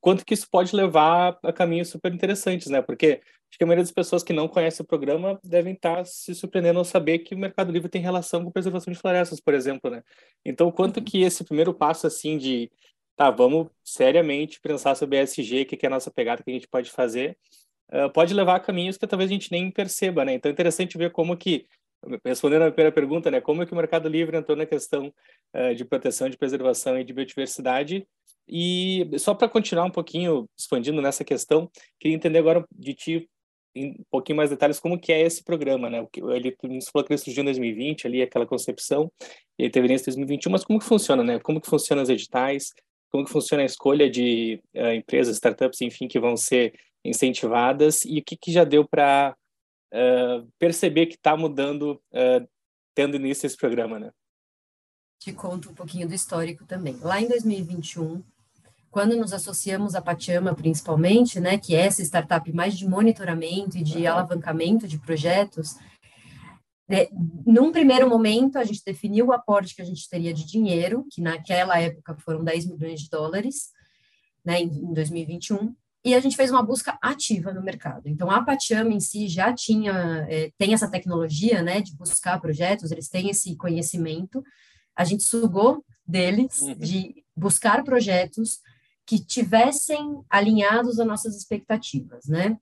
quanto 0.00 0.24
que 0.24 0.34
isso 0.34 0.48
pode 0.50 0.74
levar 0.74 1.38
a 1.42 1.52
caminhos 1.52 1.88
super 1.88 2.12
interessantes, 2.12 2.68
né? 2.68 2.82
Porque 2.82 3.20
acho 3.48 3.58
que 3.58 3.64
a 3.64 3.66
maioria 3.66 3.84
das 3.84 3.92
pessoas 3.92 4.22
que 4.22 4.32
não 4.32 4.48
conhecem 4.48 4.82
o 4.82 4.86
programa 4.86 5.38
devem 5.42 5.74
estar 5.74 6.04
se 6.04 6.34
surpreendendo 6.34 6.78
ao 6.78 6.84
saber 6.84 7.20
que 7.20 7.34
o 7.34 7.38
Mercado 7.38 7.72
Livre 7.72 7.88
tem 7.88 8.02
relação 8.02 8.44
com 8.44 8.50
preservação 8.50 8.92
de 8.92 8.98
florestas, 8.98 9.40
por 9.40 9.54
exemplo, 9.54 9.90
né? 9.90 10.02
Então, 10.44 10.70
quanto 10.70 11.02
que 11.02 11.22
esse 11.22 11.44
primeiro 11.44 11.72
passo, 11.72 12.06
assim, 12.06 12.36
de, 12.36 12.70
tá, 13.16 13.30
vamos 13.30 13.68
seriamente 13.82 14.60
pensar 14.60 14.94
sobre 14.94 15.22
ESG, 15.22 15.62
o 15.62 15.66
que, 15.66 15.76
que 15.76 15.86
é 15.86 15.88
a 15.88 15.90
nossa 15.90 16.10
pegada, 16.10 16.42
que 16.42 16.50
a 16.50 16.54
gente 16.54 16.68
pode 16.68 16.90
fazer, 16.90 17.38
uh, 17.92 18.10
pode 18.12 18.34
levar 18.34 18.56
a 18.56 18.60
caminhos 18.60 18.98
que 18.98 19.06
talvez 19.06 19.30
a 19.30 19.32
gente 19.32 19.52
nem 19.52 19.70
perceba, 19.70 20.24
né? 20.24 20.34
Então, 20.34 20.50
é 20.50 20.52
interessante 20.52 20.98
ver 20.98 21.12
como 21.12 21.36
que 21.36 21.66
respondendo 22.24 22.62
a 22.62 22.70
primeira 22.70 22.92
pergunta, 22.92 23.30
né, 23.30 23.40
como 23.40 23.62
é 23.62 23.66
que 23.66 23.72
o 23.72 23.76
Mercado 23.76 24.08
Livre 24.08 24.36
entrou 24.36 24.56
na 24.56 24.66
questão 24.66 25.12
uh, 25.54 25.74
de 25.74 25.84
proteção, 25.84 26.28
de 26.28 26.36
preservação 26.36 26.98
e 26.98 27.04
de 27.04 27.12
biodiversidade? 27.12 28.06
E 28.48 29.08
só 29.18 29.34
para 29.34 29.48
continuar 29.48 29.84
um 29.84 29.90
pouquinho 29.90 30.48
expandindo 30.56 31.00
nessa 31.00 31.24
questão, 31.24 31.70
queria 31.98 32.16
entender 32.16 32.38
agora 32.38 32.64
de 32.70 32.94
ti 32.94 33.30
em 33.74 33.90
um 33.90 34.04
pouquinho 34.10 34.36
mais 34.36 34.50
detalhes 34.50 34.78
como 34.78 34.98
que 34.98 35.12
é 35.12 35.20
esse 35.20 35.42
programa, 35.42 35.90
né? 35.90 36.06
Ele 36.16 36.56
nos 36.62 36.88
falou 36.88 37.04
que 37.04 37.12
ele 37.12 37.18
surgiu 37.18 37.42
em 37.42 37.46
2020, 37.46 38.06
ali 38.06 38.22
aquela 38.22 38.46
concepção, 38.46 39.10
ele 39.58 39.70
teve 39.70 39.86
em 39.86 39.96
2021, 39.96 40.52
mas 40.52 40.64
como 40.64 40.78
que 40.78 40.84
funciona, 40.84 41.24
né? 41.24 41.40
Como 41.40 41.60
que 41.60 41.68
funcionam 41.68 42.02
os 42.02 42.08
editais? 42.08 42.72
Como 43.10 43.24
que 43.24 43.32
funciona 43.32 43.62
a 43.62 43.66
escolha 43.66 44.08
de 44.08 44.60
uh, 44.76 44.92
empresas, 44.92 45.36
startups, 45.36 45.80
enfim, 45.80 46.06
que 46.06 46.20
vão 46.20 46.36
ser 46.36 46.72
incentivadas 47.04 48.04
e 48.04 48.18
o 48.18 48.24
que, 48.24 48.36
que 48.36 48.52
já 48.52 48.64
deu 48.64 48.86
para 48.86 49.36
uh, 49.94 50.46
perceber 50.58 51.06
que 51.06 51.14
está 51.14 51.36
mudando, 51.36 52.02
uh, 52.12 52.48
tendo 52.94 53.16
início 53.16 53.46
esse 53.46 53.56
programa, 53.56 53.98
né? 53.98 54.10
Te 55.20 55.32
conto 55.32 55.70
um 55.70 55.74
pouquinho 55.74 56.08
do 56.08 56.14
histórico 56.14 56.66
também. 56.66 56.98
Lá 57.00 57.20
em 57.20 57.28
2021, 57.28 58.22
quando 58.90 59.16
nos 59.16 59.32
associamos 59.32 59.94
à 59.94 60.02
Pachama, 60.02 60.54
principalmente, 60.54 61.40
né, 61.40 61.58
que 61.58 61.74
é 61.74 61.86
essa 61.86 62.02
startup 62.02 62.52
mais 62.52 62.76
de 62.76 62.86
monitoramento 62.86 63.78
e 63.78 63.82
de 63.82 63.98
uhum. 63.98 64.12
alavancamento 64.12 64.86
de 64.86 64.98
projetos, 64.98 65.76
é, 66.88 67.08
num 67.46 67.72
primeiro 67.72 68.08
momento, 68.08 68.58
a 68.58 68.64
gente 68.64 68.84
definiu 68.84 69.26
o 69.26 69.32
aporte 69.32 69.74
que 69.74 69.80
a 69.80 69.84
gente 69.84 70.08
teria 70.08 70.34
de 70.34 70.44
dinheiro, 70.44 71.06
que 71.10 71.22
naquela 71.22 71.80
época 71.80 72.14
foram 72.18 72.44
10 72.44 72.66
milhões 72.66 73.00
de 73.00 73.08
dólares, 73.08 73.70
né, 74.44 74.60
em, 74.60 74.66
em 74.66 74.92
2021, 74.92 75.74
e 76.04 76.14
a 76.14 76.20
gente 76.20 76.36
fez 76.36 76.50
uma 76.50 76.62
busca 76.62 76.98
ativa 77.00 77.52
no 77.52 77.62
mercado. 77.62 78.08
Então, 78.08 78.30
a 78.30 78.44
Patiama 78.44 78.92
em 78.92 79.00
si 79.00 79.26
já 79.26 79.54
tinha, 79.54 80.26
é, 80.28 80.50
tem 80.58 80.74
essa 80.74 80.90
tecnologia, 80.90 81.62
né, 81.62 81.80
de 81.80 81.96
buscar 81.96 82.38
projetos, 82.40 82.92
eles 82.92 83.08
têm 83.08 83.30
esse 83.30 83.56
conhecimento, 83.56 84.44
a 84.94 85.02
gente 85.02 85.22
sugou 85.22 85.84
deles, 86.06 86.60
uhum. 86.60 86.74
de 86.74 87.24
buscar 87.34 87.82
projetos 87.82 88.60
que 89.06 89.18
tivessem 89.18 90.22
alinhados 90.28 91.00
às 91.00 91.06
nossas 91.06 91.36
expectativas, 91.36 92.26
né? 92.26 92.56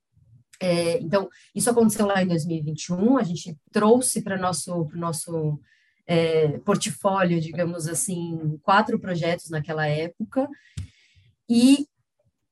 É, 0.59 0.99
então, 1.01 1.27
isso 1.53 1.69
aconteceu 1.69 2.05
lá 2.05 2.23
em 2.23 2.27
2021, 2.27 3.17
a 3.17 3.23
gente 3.23 3.57
trouxe 3.71 4.21
para 4.21 4.37
o 4.37 4.41
nosso, 4.41 4.89
nosso 4.93 5.59
é, 6.07 6.59
portfólio, 6.59 7.41
digamos 7.41 7.87
assim, 7.87 8.57
quatro 8.61 8.97
projetos 8.99 9.49
naquela 9.49 9.85
época, 9.85 10.47
e 11.49 11.85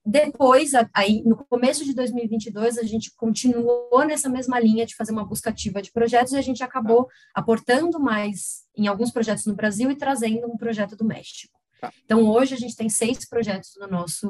depois, 0.05 0.71
aí, 0.93 1.21
no 1.23 1.35
começo 1.45 1.85
de 1.85 1.93
2022, 1.93 2.77
a 2.79 2.83
gente 2.83 3.13
continuou 3.15 4.03
nessa 4.05 4.27
mesma 4.27 4.59
linha 4.59 4.85
de 4.85 4.95
fazer 4.95 5.11
uma 5.11 5.25
busca 5.25 5.51
ativa 5.51 5.81
de 5.81 5.91
projetos 5.91 6.33
e 6.33 6.37
a 6.37 6.41
gente 6.41 6.63
acabou 6.63 7.07
aportando 7.35 7.99
mais 7.99 8.63
em 8.75 8.87
alguns 8.87 9.11
projetos 9.11 9.45
no 9.45 9.55
Brasil 9.55 9.91
e 9.91 9.95
trazendo 9.95 10.47
um 10.47 10.57
projeto 10.57 10.95
do 10.95 11.05
México. 11.05 11.59
Tá. 11.79 11.91
Então, 12.03 12.27
hoje 12.27 12.55
a 12.55 12.57
gente 12.57 12.75
tem 12.75 12.89
seis 12.89 13.27
projetos 13.27 13.73
no 13.79 13.87
nosso 13.87 14.29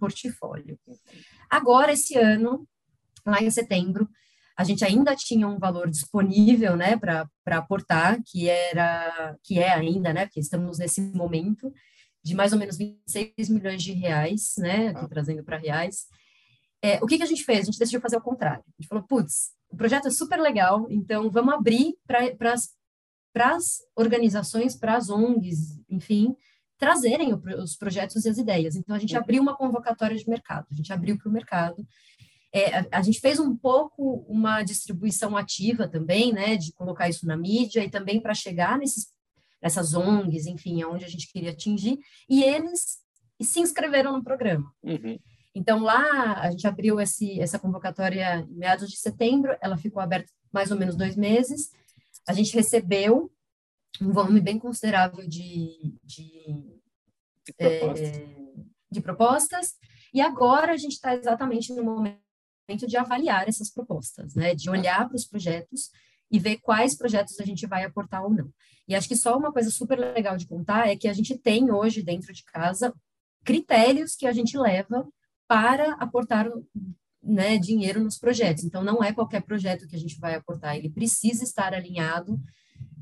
portfólio. 0.00 0.78
Agora, 1.48 1.92
esse 1.92 2.18
ano, 2.18 2.66
lá 3.24 3.40
em 3.40 3.50
setembro, 3.50 4.08
a 4.56 4.64
gente 4.64 4.84
ainda 4.84 5.14
tinha 5.14 5.46
um 5.46 5.58
valor 5.58 5.90
disponível, 5.90 6.76
né, 6.76 6.96
para 6.96 7.28
aportar, 7.46 8.20
que 8.24 8.48
era, 8.48 9.36
que 9.42 9.58
é 9.58 9.72
ainda, 9.72 10.12
né, 10.12 10.26
porque 10.26 10.40
estamos 10.40 10.78
nesse 10.78 11.00
momento, 11.00 11.72
de 12.24 12.34
mais 12.34 12.52
ou 12.54 12.58
menos 12.58 12.78
26 12.78 13.50
milhões 13.50 13.82
de 13.82 13.92
reais, 13.92 14.54
né, 14.56 14.88
aqui 14.88 15.04
ah. 15.04 15.08
trazendo 15.08 15.44
para 15.44 15.58
reais. 15.58 16.06
É, 16.82 16.98
o 17.02 17.06
que, 17.06 17.18
que 17.18 17.22
a 17.22 17.26
gente 17.26 17.44
fez? 17.44 17.60
A 17.60 17.64
gente 17.64 17.78
decidiu 17.78 18.00
fazer 18.00 18.16
o 18.16 18.22
contrário. 18.22 18.64
A 18.66 18.82
gente 18.82 18.88
falou, 18.88 19.04
putz, 19.04 19.52
o 19.70 19.76
projeto 19.76 20.08
é 20.08 20.10
super 20.10 20.40
legal, 20.40 20.86
então 20.90 21.30
vamos 21.30 21.54
abrir 21.54 21.94
para 22.06 22.54
as 23.52 23.82
organizações, 23.94 24.74
para 24.74 24.96
as 24.96 25.10
ONGs, 25.10 25.80
enfim, 25.88 26.34
trazerem 26.78 27.34
o, 27.34 27.42
os 27.62 27.76
projetos 27.76 28.24
e 28.24 28.28
as 28.28 28.38
ideias. 28.38 28.74
Então, 28.74 28.96
a 28.96 28.98
gente 28.98 29.14
uhum. 29.14 29.20
abriu 29.20 29.42
uma 29.42 29.56
convocatória 29.56 30.16
de 30.16 30.28
mercado, 30.28 30.66
a 30.70 30.74
gente 30.74 30.92
abriu 30.92 31.18
para 31.18 31.28
o 31.28 31.32
mercado. 31.32 31.86
É, 32.52 32.78
a, 32.78 32.86
a, 32.92 33.02
gente 33.02 33.20
fez 33.20 33.38
um 33.38 33.56
pouco 33.56 34.24
uma 34.28 34.62
distribuição 34.62 35.36
ativa 35.36 35.88
também, 35.88 36.32
né, 36.32 36.56
de 36.56 36.72
colocar 36.72 37.08
isso 37.08 37.26
na 37.26 37.36
mídia 37.36 37.84
e 37.84 37.90
também 37.90 38.20
para 38.20 38.32
chegar 38.32 38.78
nesses 38.78 39.13
essas 39.64 39.94
ONGs, 39.94 40.46
enfim, 40.46 40.82
aonde 40.82 41.06
a 41.06 41.08
gente 41.08 41.32
queria 41.32 41.50
atingir, 41.50 41.98
e 42.28 42.44
eles 42.44 42.98
se 43.40 43.60
inscreveram 43.60 44.12
no 44.12 44.22
programa. 44.22 44.70
Uhum. 44.82 45.18
Então, 45.54 45.82
lá, 45.82 46.40
a 46.40 46.50
gente 46.50 46.66
abriu 46.66 47.00
esse, 47.00 47.40
essa 47.40 47.58
convocatória 47.58 48.40
em 48.40 48.54
meados 48.54 48.90
de 48.90 48.98
setembro, 48.98 49.56
ela 49.62 49.78
ficou 49.78 50.02
aberta 50.02 50.30
mais 50.52 50.70
ou 50.70 50.78
menos 50.78 50.96
dois 50.96 51.16
meses, 51.16 51.70
a 52.28 52.34
gente 52.34 52.54
recebeu 52.54 53.32
um 54.02 54.12
volume 54.12 54.40
bem 54.40 54.58
considerável 54.58 55.26
de, 55.26 55.96
de, 56.02 56.74
de, 57.46 57.52
propostas. 57.56 58.00
É, 58.00 58.26
de 58.90 59.00
propostas, 59.00 59.74
e 60.12 60.20
agora 60.20 60.72
a 60.72 60.76
gente 60.76 60.92
está 60.92 61.14
exatamente 61.14 61.72
no 61.72 61.82
momento 61.82 62.86
de 62.86 62.98
avaliar 62.98 63.48
essas 63.48 63.70
propostas, 63.70 64.34
né, 64.34 64.54
de 64.54 64.68
olhar 64.68 65.08
para 65.08 65.16
os 65.16 65.24
projetos 65.24 65.90
e 66.34 66.38
ver 66.40 66.58
quais 66.58 66.96
projetos 66.96 67.38
a 67.38 67.44
gente 67.44 67.64
vai 67.64 67.84
aportar 67.84 68.24
ou 68.24 68.30
não. 68.30 68.50
E 68.88 68.94
acho 68.96 69.06
que 69.06 69.14
só 69.14 69.38
uma 69.38 69.52
coisa 69.52 69.70
super 69.70 69.96
legal 69.96 70.36
de 70.36 70.48
contar 70.48 70.88
é 70.88 70.96
que 70.96 71.06
a 71.06 71.12
gente 71.12 71.38
tem 71.38 71.70
hoje 71.70 72.02
dentro 72.02 72.32
de 72.32 72.42
casa 72.42 72.92
critérios 73.44 74.16
que 74.16 74.26
a 74.26 74.32
gente 74.32 74.58
leva 74.58 75.06
para 75.46 75.92
aportar 75.92 76.50
né, 77.22 77.56
dinheiro 77.56 78.02
nos 78.02 78.18
projetos. 78.18 78.64
Então, 78.64 78.82
não 78.82 79.02
é 79.02 79.12
qualquer 79.12 79.42
projeto 79.42 79.86
que 79.86 79.94
a 79.94 79.98
gente 79.98 80.18
vai 80.18 80.34
aportar, 80.34 80.76
ele 80.76 80.90
precisa 80.90 81.44
estar 81.44 81.72
alinhado, 81.72 82.36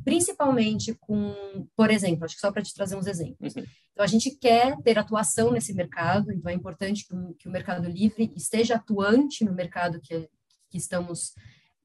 principalmente 0.05 0.95
com, 1.01 1.35
por 1.75 1.91
exemplo, 1.91 2.27
acho 2.27 2.35
que 2.35 2.41
só 2.43 2.53
para 2.53 2.63
te 2.63 2.75
trazer 2.75 2.97
uns 2.97 3.07
exemplos. 3.07 3.57
Uhum. 3.57 3.65
Então, 3.93 4.05
a 4.05 4.07
gente 4.07 4.31
quer 4.33 4.77
ter 4.83 4.99
atuação 4.99 5.51
nesse 5.53 5.73
mercado, 5.73 6.31
então 6.31 6.51
é 6.51 6.55
importante 6.55 7.07
que 7.07 7.15
o, 7.15 7.33
que 7.33 7.49
o 7.49 7.51
Mercado 7.51 7.89
Livre 7.89 8.31
esteja 8.37 8.75
atuante 8.75 9.43
no 9.43 9.55
mercado 9.55 9.99
que, 10.03 10.29
que 10.69 10.77
estamos 10.77 11.33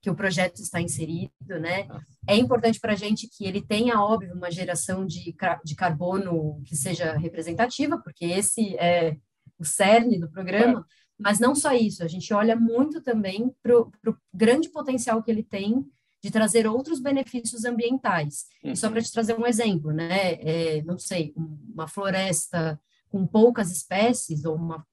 que 0.08 0.12
o 0.12 0.16
projeto 0.16 0.62
está 0.62 0.80
inserido, 0.80 1.60
né? 1.60 1.86
É 2.26 2.38
importante 2.38 2.80
para 2.80 2.94
a 2.94 2.96
gente 2.96 3.28
que 3.28 3.46
ele 3.46 3.62
tenha, 3.62 4.02
óbvio, 4.02 4.34
uma 4.34 4.50
geração 4.50 5.06
de, 5.06 5.36
de 5.66 5.76
carbono 5.76 6.62
que 6.64 6.78
seja 6.78 7.18
representativa, 7.18 7.98
porque 8.02 8.24
esse 8.24 8.78
é 8.78 9.18
o 9.60 9.66
cerne 9.66 10.18
do 10.18 10.32
programa, 10.32 10.86
mas 11.20 11.42
não 11.42 11.54
só 11.54 11.74
isso, 11.74 12.06
a 12.06 12.08
gente 12.08 12.34
olha 12.34 12.56
muito 12.56 13.02
também 13.02 13.54
para 13.62 13.78
o 13.78 13.92
grande 14.34 14.70
potencial 14.70 15.22
que 15.22 15.30
ele 15.30 15.44
tem 15.44 15.86
de 16.24 16.32
trazer 16.32 16.66
outros 16.66 17.02
benefícios 17.02 17.66
ambientais. 17.66 18.46
Uhum. 18.64 18.72
E 18.72 18.78
só 18.78 18.90
para 18.90 19.02
te 19.02 19.12
trazer 19.12 19.38
um 19.38 19.46
exemplo, 19.46 19.92
né? 19.92 20.36
É, 20.36 20.82
não 20.84 20.98
sei, 20.98 21.34
uma 21.36 21.88
floresta 21.88 22.80
com 23.10 23.28
poucas 23.28 23.72
espécies, 23.72 24.46
ou 24.46 24.56
uma, 24.56 24.88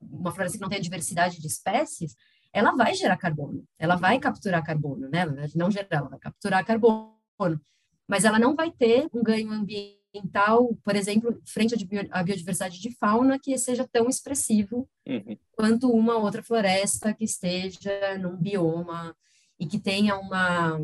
uma 0.00 0.32
floresta 0.32 0.56
que 0.56 0.62
não 0.62 0.70
tem 0.70 0.80
diversidade 0.80 1.38
de 1.38 1.46
espécies, 1.46 2.16
ela 2.52 2.72
vai 2.72 2.94
gerar 2.94 3.16
carbono, 3.16 3.64
ela 3.78 3.96
vai 3.96 4.18
capturar 4.18 4.64
carbono, 4.64 5.08
né? 5.08 5.24
Não 5.54 5.70
gerar, 5.70 5.88
ela 5.90 6.08
vai 6.08 6.18
capturar 6.18 6.64
carbono, 6.64 7.14
mas 8.08 8.24
ela 8.24 8.38
não 8.38 8.54
vai 8.54 8.70
ter 8.70 9.08
um 9.12 9.22
ganho 9.22 9.50
ambiental, 9.52 10.74
por 10.84 10.96
exemplo, 10.96 11.40
frente 11.44 11.74
à 12.10 12.22
biodiversidade 12.22 12.80
de 12.80 12.90
fauna 12.96 13.38
que 13.38 13.56
seja 13.58 13.86
tão 13.90 14.08
expressivo 14.08 14.88
uhum. 15.06 15.36
quanto 15.52 15.90
uma 15.90 16.16
outra 16.16 16.42
floresta 16.42 17.12
que 17.12 17.24
esteja 17.24 18.16
num 18.18 18.36
bioma 18.36 19.14
e 19.58 19.66
que 19.66 19.78
tenha 19.78 20.16
uma 20.16 20.78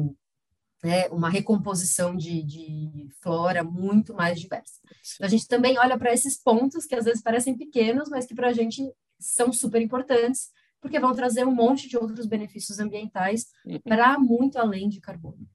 né, 0.83 1.09
uma 1.11 1.31
recomposição 1.31 2.17
de, 2.17 2.43
de, 2.43 3.09
flora 3.21 3.63
muito 3.63 4.13
mais 4.13 4.41
diversa. 4.41 4.81
Então, 5.15 5.27
a 5.27 5.31
gente 5.31 5.47
também 5.47 5.79
olha 5.79 5.97
para 5.97 6.13
esses 6.13 6.37
pontos 6.37 6.87
que 6.87 6.95
às 6.97 7.05
vezes 7.05 7.23
parecem 7.23 7.57
pequenos, 7.57 8.09
mas 8.09 8.27
que 8.27 8.35
para 8.35 8.49
a 8.49 8.53
gente 8.53 8.83
são 9.19 9.53
super 9.53 9.81
importantes 9.81 10.51
porque 10.83 11.01
vão 11.01 11.15
trazer 11.15 11.47
um 11.47 11.55
monte 11.55 11.89
de 11.89 11.97
outros 11.97 12.27
benefícios 12.27 12.81
ambientais 12.81 13.47
uhum. 13.65 13.81
para 13.81 14.19
muito 14.19 14.59
além 14.59 14.89
de 14.89 15.01
carbono. 15.01 15.49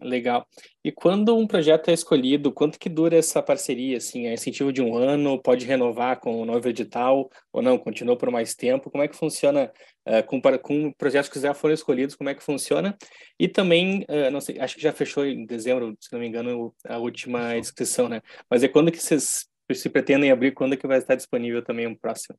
Legal. 0.00 0.46
E 0.84 0.92
quando 0.92 1.34
um 1.34 1.46
projeto 1.46 1.88
é 1.88 1.94
escolhido, 1.94 2.52
quanto 2.52 2.78
que 2.78 2.88
dura 2.88 3.16
essa 3.16 3.42
parceria? 3.42 3.96
Assim, 3.96 4.26
é 4.26 4.34
incentivo 4.34 4.70
de 4.70 4.82
um 4.82 4.94
ano? 4.94 5.40
Pode 5.40 5.64
renovar 5.64 6.20
com 6.20 6.42
o 6.42 6.44
novo 6.44 6.68
edital 6.68 7.30
ou 7.50 7.62
não? 7.62 7.78
Continua 7.78 8.16
por 8.16 8.30
mais 8.30 8.54
tempo? 8.54 8.90
Como 8.90 9.02
é 9.02 9.08
que 9.08 9.16
funciona 9.16 9.72
uh, 10.06 10.22
com, 10.26 10.40
com 10.58 10.92
projetos 10.92 11.30
que 11.30 11.40
já 11.40 11.54
foram 11.54 11.74
escolhidos? 11.74 12.14
Como 12.14 12.28
é 12.28 12.34
que 12.34 12.42
funciona? 12.42 12.96
E 13.40 13.48
também, 13.48 14.04
uh, 14.08 14.30
não 14.30 14.40
sei, 14.40 14.58
acho 14.60 14.76
que 14.76 14.82
já 14.82 14.92
fechou 14.92 15.24
em 15.24 15.46
dezembro, 15.46 15.96
se 15.98 16.12
não 16.12 16.20
me 16.20 16.28
engano, 16.28 16.74
a 16.86 16.98
última 16.98 17.56
inscrição, 17.56 18.06
né? 18.06 18.20
Mas 18.50 18.62
é 18.62 18.68
quando 18.68 18.92
que 18.92 18.98
vocês 18.98 19.46
se 19.72 19.88
pretendem 19.88 20.30
abrir? 20.30 20.52
Quando 20.52 20.76
que 20.76 20.86
vai 20.86 20.98
estar 20.98 21.14
disponível 21.14 21.64
também 21.64 21.86
o 21.86 21.98
próximo? 21.98 22.38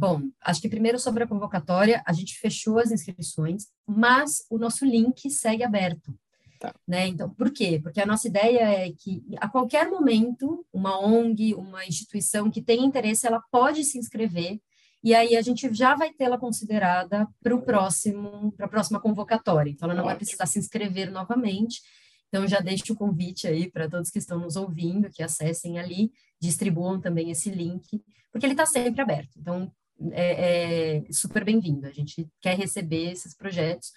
Bom, 0.00 0.22
acho 0.40 0.62
que 0.62 0.68
primeiro 0.70 0.98
sobre 0.98 1.24
a 1.24 1.26
convocatória, 1.26 2.02
a 2.06 2.12
gente 2.14 2.38
fechou 2.38 2.78
as 2.78 2.90
inscrições, 2.90 3.66
mas 3.86 4.46
o 4.48 4.56
nosso 4.56 4.86
link 4.86 5.28
segue 5.28 5.62
aberto. 5.62 6.18
Tá. 6.58 6.74
Né? 6.88 7.08
Então, 7.08 7.28
por 7.28 7.50
quê? 7.50 7.78
Porque 7.82 8.00
a 8.00 8.06
nossa 8.06 8.26
ideia 8.26 8.62
é 8.62 8.90
que 8.92 9.22
a 9.36 9.46
qualquer 9.46 9.90
momento, 9.90 10.64
uma 10.72 10.98
ONG, 10.98 11.54
uma 11.54 11.84
instituição 11.84 12.50
que 12.50 12.62
tem 12.62 12.82
interesse, 12.82 13.26
ela 13.26 13.42
pode 13.52 13.84
se 13.84 13.98
inscrever 13.98 14.58
e 15.04 15.14
aí 15.14 15.36
a 15.36 15.42
gente 15.42 15.70
já 15.74 15.94
vai 15.94 16.10
tê-la 16.14 16.38
considerada 16.38 17.28
para 17.42 17.54
o 17.54 17.60
próximo, 17.60 18.52
para 18.52 18.64
a 18.64 18.70
próxima 18.70 18.98
convocatória. 18.98 19.70
Então, 19.70 19.84
ela 19.84 19.94
não 19.94 20.04
Ótimo. 20.04 20.12
vai 20.12 20.16
precisar 20.16 20.46
se 20.46 20.58
inscrever 20.58 21.10
novamente. 21.10 21.82
Então, 22.28 22.48
já 22.48 22.60
deixo 22.60 22.94
o 22.94 22.96
convite 22.96 23.46
aí 23.46 23.70
para 23.70 23.86
todos 23.86 24.08
que 24.08 24.18
estão 24.18 24.38
nos 24.38 24.56
ouvindo, 24.56 25.10
que 25.10 25.22
acessem 25.22 25.78
ali, 25.78 26.10
distribuam 26.40 26.98
também 26.98 27.30
esse 27.30 27.50
link, 27.50 28.02
porque 28.32 28.46
ele 28.46 28.54
está 28.54 28.64
sempre 28.64 29.02
aberto. 29.02 29.38
Então, 29.38 29.70
é, 30.12 30.96
é 30.98 31.12
super 31.12 31.44
bem-vindo. 31.44 31.86
A 31.86 31.92
gente 31.92 32.28
quer 32.40 32.56
receber 32.56 33.10
esses 33.12 33.34
projetos. 33.34 33.92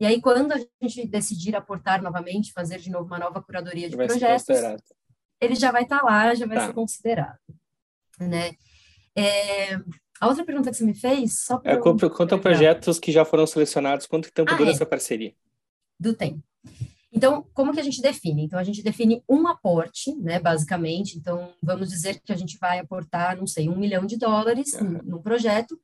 E 0.00 0.06
aí, 0.06 0.20
quando 0.20 0.52
a 0.52 0.58
gente 0.82 1.06
decidir 1.06 1.54
aportar 1.54 2.02
novamente, 2.02 2.52
fazer 2.52 2.78
de 2.78 2.90
novo 2.90 3.06
uma 3.06 3.18
nova 3.18 3.42
curadoria 3.42 3.88
de 3.88 3.96
projetos, 3.96 4.46
ele 5.40 5.54
já 5.54 5.70
vai 5.70 5.82
estar 5.84 6.00
tá 6.00 6.04
lá, 6.04 6.34
já 6.34 6.46
vai 6.46 6.56
tá. 6.56 6.66
ser 6.66 6.72
considerado. 6.72 7.38
Né? 8.18 8.52
É, 9.16 9.76
a 10.20 10.28
outra 10.28 10.44
pergunta 10.44 10.70
que 10.70 10.76
você 10.76 10.84
me 10.84 10.94
fez, 10.94 11.40
só 11.40 11.58
para. 11.58 11.72
É, 11.72 11.76
quanto 11.76 12.34
a 12.34 12.38
projetos 12.38 12.98
que 12.98 13.12
já 13.12 13.24
foram 13.24 13.46
selecionados, 13.46 14.06
quanto 14.06 14.32
tempo 14.32 14.52
ah, 14.52 14.56
dura 14.56 14.70
é. 14.70 14.72
essa 14.72 14.86
parceria? 14.86 15.34
Do 15.98 16.14
tempo. 16.14 16.42
Então, 17.14 17.46
como 17.54 17.72
que 17.72 17.78
a 17.78 17.82
gente 17.84 18.02
define? 18.02 18.42
Então, 18.42 18.58
a 18.58 18.64
gente 18.64 18.82
define 18.82 19.22
um 19.28 19.46
aporte, 19.46 20.12
né, 20.16 20.40
basicamente. 20.40 21.16
Então, 21.16 21.54
vamos 21.62 21.88
dizer 21.88 22.20
que 22.20 22.32
a 22.32 22.36
gente 22.36 22.58
vai 22.58 22.80
aportar, 22.80 23.36
não 23.36 23.46
sei, 23.46 23.68
um 23.68 23.78
milhão 23.78 24.04
de 24.04 24.16
dólares 24.16 24.72
uhum. 24.74 24.98
no 25.04 25.22
projeto. 25.22 25.78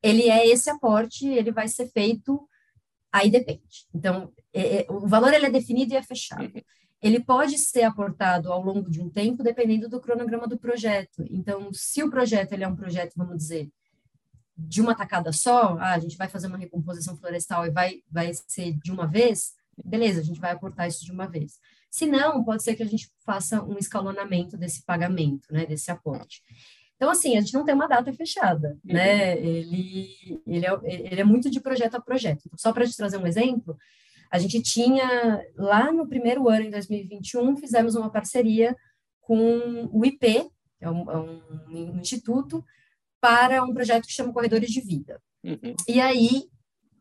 Ele 0.00 0.30
é 0.30 0.46
esse 0.46 0.70
aporte, 0.70 1.26
ele 1.26 1.50
vai 1.50 1.66
ser 1.66 1.88
feito, 1.88 2.48
aí 3.10 3.28
depende. 3.28 3.88
Então, 3.92 4.32
é, 4.54 4.82
é, 4.82 4.86
o 4.88 5.08
valor 5.08 5.34
ele 5.34 5.46
é 5.46 5.50
definido 5.50 5.94
e 5.94 5.96
é 5.96 6.02
fechado. 6.02 6.44
Uhum. 6.44 6.62
Ele 7.02 7.18
pode 7.18 7.58
ser 7.58 7.82
aportado 7.82 8.52
ao 8.52 8.62
longo 8.62 8.88
de 8.88 9.00
um 9.00 9.10
tempo, 9.10 9.42
dependendo 9.42 9.88
do 9.88 10.00
cronograma 10.00 10.46
do 10.46 10.56
projeto. 10.56 11.26
Então, 11.28 11.70
se 11.72 12.04
o 12.04 12.10
projeto 12.10 12.52
ele 12.52 12.62
é 12.62 12.68
um 12.68 12.76
projeto, 12.76 13.14
vamos 13.16 13.36
dizer, 13.36 13.68
de 14.56 14.80
uma 14.80 14.94
tacada 14.94 15.32
só, 15.32 15.76
ah, 15.80 15.94
a 15.94 15.98
gente 15.98 16.16
vai 16.16 16.28
fazer 16.28 16.46
uma 16.46 16.56
recomposição 16.56 17.16
florestal 17.16 17.66
e 17.66 17.70
vai, 17.70 18.02
vai 18.08 18.30
ser 18.46 18.78
de 18.78 18.92
uma 18.92 19.08
vez, 19.08 19.54
beleza, 19.84 20.20
a 20.20 20.24
gente 20.24 20.40
vai 20.40 20.52
aportar 20.52 20.88
isso 20.88 21.04
de 21.04 21.12
uma 21.12 21.26
vez. 21.26 21.58
Se 21.90 22.06
não, 22.06 22.42
pode 22.42 22.62
ser 22.62 22.74
que 22.74 22.82
a 22.82 22.86
gente 22.86 23.10
faça 23.24 23.62
um 23.62 23.76
escalonamento 23.78 24.56
desse 24.56 24.84
pagamento, 24.84 25.52
né, 25.52 25.66
desse 25.66 25.90
aporte. 25.90 26.42
Então, 26.96 27.10
assim, 27.10 27.36
a 27.36 27.40
gente 27.40 27.54
não 27.54 27.64
tem 27.64 27.74
uma 27.74 27.88
data 27.88 28.12
fechada, 28.12 28.78
uhum. 28.84 28.94
né? 28.94 29.36
Ele, 29.36 30.40
ele, 30.46 30.64
é, 30.64 30.72
ele 30.84 31.20
é 31.20 31.24
muito 31.24 31.50
de 31.50 31.60
projeto 31.60 31.96
a 31.96 32.00
projeto. 32.00 32.48
Só 32.56 32.72
para 32.72 32.86
te 32.86 32.96
trazer 32.96 33.16
um 33.16 33.26
exemplo, 33.26 33.76
a 34.30 34.38
gente 34.38 34.62
tinha, 34.62 35.44
lá 35.56 35.92
no 35.92 36.08
primeiro 36.08 36.48
ano, 36.48 36.64
em 36.64 36.70
2021, 36.70 37.56
fizemos 37.56 37.96
uma 37.96 38.08
parceria 38.08 38.76
com 39.20 39.90
o 39.92 40.04
IP, 40.06 40.48
é 40.80 40.88
um, 40.88 41.10
é 41.10 41.18
um 41.18 41.98
instituto, 41.98 42.64
para 43.20 43.64
um 43.64 43.74
projeto 43.74 44.06
que 44.06 44.12
chama 44.12 44.32
Corredores 44.32 44.70
de 44.70 44.80
Vida. 44.80 45.20
Uhum. 45.44 45.74
E 45.88 46.00
aí, 46.00 46.44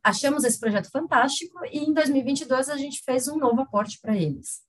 achamos 0.03 0.43
esse 0.43 0.60
projeto 0.60 0.89
fantástico 0.89 1.60
e 1.72 1.79
em 1.79 1.93
2022 1.93 2.70
a 2.70 2.77
gente 2.77 3.01
fez 3.03 3.27
um 3.27 3.38
novo 3.38 3.62
aporte 3.62 4.00
para 4.01 4.15
eles. 4.15 4.62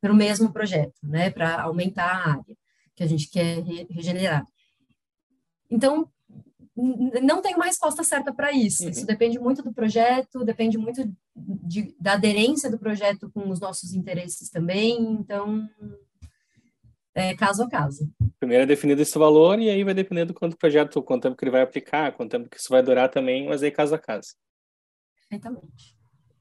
para 0.00 0.12
o 0.12 0.16
mesmo 0.16 0.50
projeto, 0.50 0.98
né, 1.02 1.28
para 1.30 1.60
aumentar 1.60 2.06
a 2.06 2.30
área 2.30 2.56
que 2.96 3.02
a 3.02 3.06
gente 3.06 3.28
quer 3.28 3.62
re 3.62 3.86
regenerar. 3.90 4.46
Então, 5.70 6.10
não 7.22 7.42
tem 7.42 7.54
uma 7.54 7.66
resposta 7.66 8.02
certa 8.02 8.32
para 8.32 8.52
isso. 8.52 8.84
Uhum. 8.84 8.90
Isso 8.90 9.06
depende 9.06 9.38
muito 9.38 9.62
do 9.62 9.72
projeto, 9.72 10.44
depende 10.44 10.78
muito 10.78 11.02
de, 11.36 11.94
da 12.00 12.12
aderência 12.12 12.70
do 12.70 12.78
projeto 12.78 13.30
com 13.32 13.48
os 13.50 13.60
nossos 13.60 13.92
interesses 13.92 14.48
também. 14.48 14.98
Então, 15.12 15.68
é 17.14 17.34
caso 17.34 17.62
a 17.62 17.68
caso. 17.68 18.10
Primeiro 18.38 18.64
é 18.64 18.66
definido 18.66 19.02
esse 19.02 19.18
valor 19.18 19.58
e 19.58 19.68
aí 19.68 19.84
vai 19.84 19.94
dependendo 19.94 20.32
do 20.32 20.38
quanto 20.38 20.54
o 20.54 20.58
projeto, 20.58 21.02
quanto 21.02 21.24
tempo 21.24 21.36
que 21.36 21.44
ele 21.44 21.50
vai 21.50 21.62
aplicar, 21.62 22.12
quanto 22.12 22.30
tempo 22.30 22.48
que 22.48 22.56
isso 22.56 22.70
vai 22.70 22.82
durar 22.82 23.10
também, 23.10 23.46
mas 23.46 23.62
aí 23.62 23.70
caso 23.70 23.94
a 23.94 23.98
caso. 23.98 24.34
Perfeitamente. 25.30 25.94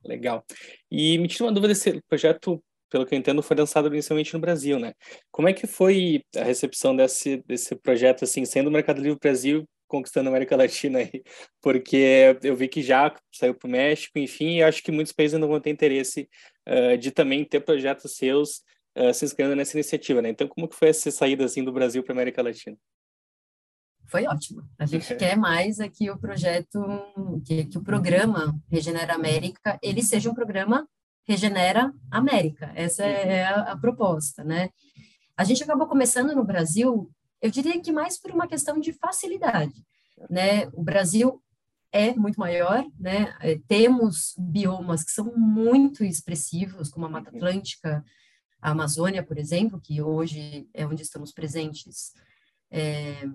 Legal. 0.03 0.43
E 0.89 1.17
me 1.19 1.27
tira 1.27 1.45
uma 1.45 1.51
dúvida, 1.51 1.73
esse 1.73 2.01
projeto, 2.09 2.61
pelo 2.89 3.05
que 3.05 3.13
eu 3.13 3.19
entendo, 3.19 3.43
foi 3.43 3.55
lançado 3.55 3.87
inicialmente 3.87 4.33
no 4.33 4.39
Brasil, 4.39 4.79
né? 4.79 4.93
Como 5.31 5.47
é 5.47 5.53
que 5.53 5.67
foi 5.67 6.23
a 6.35 6.43
recepção 6.43 6.95
desse, 6.95 7.43
desse 7.45 7.75
projeto, 7.75 8.23
assim, 8.23 8.43
sendo 8.45 8.67
o 8.67 8.71
Mercado 8.71 8.99
Livre 8.99 9.19
Brasil 9.21 9.63
conquistando 9.87 10.29
a 10.29 10.31
América 10.31 10.55
Latina 10.55 10.99
aí? 10.99 11.21
Porque 11.61 12.35
eu 12.41 12.55
vi 12.55 12.67
que 12.67 12.81
já 12.81 13.13
saiu 13.31 13.53
para 13.53 13.67
o 13.67 13.71
México, 13.71 14.17
enfim, 14.17 14.57
e 14.57 14.63
acho 14.63 14.81
que 14.81 14.91
muitos 14.91 15.13
países 15.13 15.35
ainda 15.35 15.45
vão 15.45 15.59
ter 15.59 15.69
interesse 15.69 16.27
uh, 16.67 16.97
de 16.97 17.11
também 17.11 17.45
ter 17.45 17.59
projetos 17.59 18.15
seus 18.15 18.63
uh, 18.97 19.13
se 19.13 19.25
inscrevendo 19.25 19.55
nessa 19.55 19.77
iniciativa, 19.77 20.21
né? 20.21 20.29
Então, 20.29 20.47
como 20.47 20.67
que 20.67 20.75
foi 20.75 20.89
essa 20.89 21.11
saída, 21.11 21.45
assim, 21.45 21.63
do 21.63 21.71
Brasil 21.71 22.01
para 22.01 22.13
a 22.13 22.15
América 22.15 22.41
Latina? 22.41 22.77
Foi 24.09 24.25
ótimo. 24.27 24.63
A 24.77 24.85
gente 24.85 25.15
quer 25.15 25.37
mais 25.37 25.79
é 25.79 25.87
que 25.87 26.09
o 26.09 26.17
projeto, 26.17 26.83
que, 27.45 27.65
que 27.65 27.77
o 27.77 27.83
programa 27.83 28.59
Regenera 28.69 29.13
América, 29.13 29.79
ele 29.81 30.01
seja 30.01 30.29
um 30.29 30.33
programa 30.33 30.87
Regenera 31.27 31.93
América. 32.09 32.71
Essa 32.75 33.05
é 33.05 33.53
uhum. 33.53 33.59
a, 33.59 33.71
a 33.71 33.77
proposta, 33.77 34.43
né? 34.43 34.69
A 35.37 35.43
gente 35.43 35.63
acabou 35.63 35.87
começando 35.87 36.35
no 36.35 36.43
Brasil, 36.43 37.09
eu 37.41 37.49
diria 37.49 37.79
que 37.79 37.91
mais 37.91 38.19
por 38.19 38.31
uma 38.31 38.47
questão 38.47 38.79
de 38.79 38.91
facilidade, 38.91 39.85
né? 40.29 40.67
O 40.73 40.83
Brasil 40.83 41.41
é 41.91 42.13
muito 42.13 42.39
maior, 42.39 42.83
né? 42.99 43.35
É, 43.41 43.59
temos 43.67 44.35
biomas 44.37 45.03
que 45.03 45.11
são 45.11 45.33
muito 45.37 46.03
expressivos, 46.03 46.89
como 46.89 47.05
a 47.05 47.09
Mata 47.09 47.29
uhum. 47.31 47.37
Atlântica, 47.37 48.03
a 48.61 48.71
Amazônia, 48.71 49.23
por 49.23 49.37
exemplo, 49.37 49.79
que 49.79 50.01
hoje 50.01 50.67
é 50.73 50.85
onde 50.85 51.03
estamos 51.03 51.31
presentes. 51.31 52.13
É, 52.71 53.27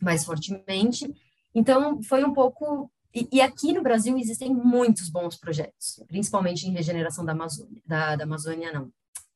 mais 0.00 0.24
fortemente. 0.24 1.12
Então, 1.54 2.02
foi 2.02 2.24
um 2.24 2.32
pouco. 2.32 2.90
E, 3.14 3.28
e, 3.32 3.40
aqui 3.40 3.72
no 3.72 3.82
Brasil 3.82 4.16
existem 4.18 4.54
muitos 4.54 5.08
bons 5.08 5.36
projetos, 5.36 6.02
principalmente 6.06 6.66
em 6.66 6.72
regeneração 6.72 7.24
da 7.24 7.32
Amazônia, 7.32 7.82
da, 7.86 8.16
da 8.16 8.24
Amazônia, 8.24 8.72
não, 8.72 8.92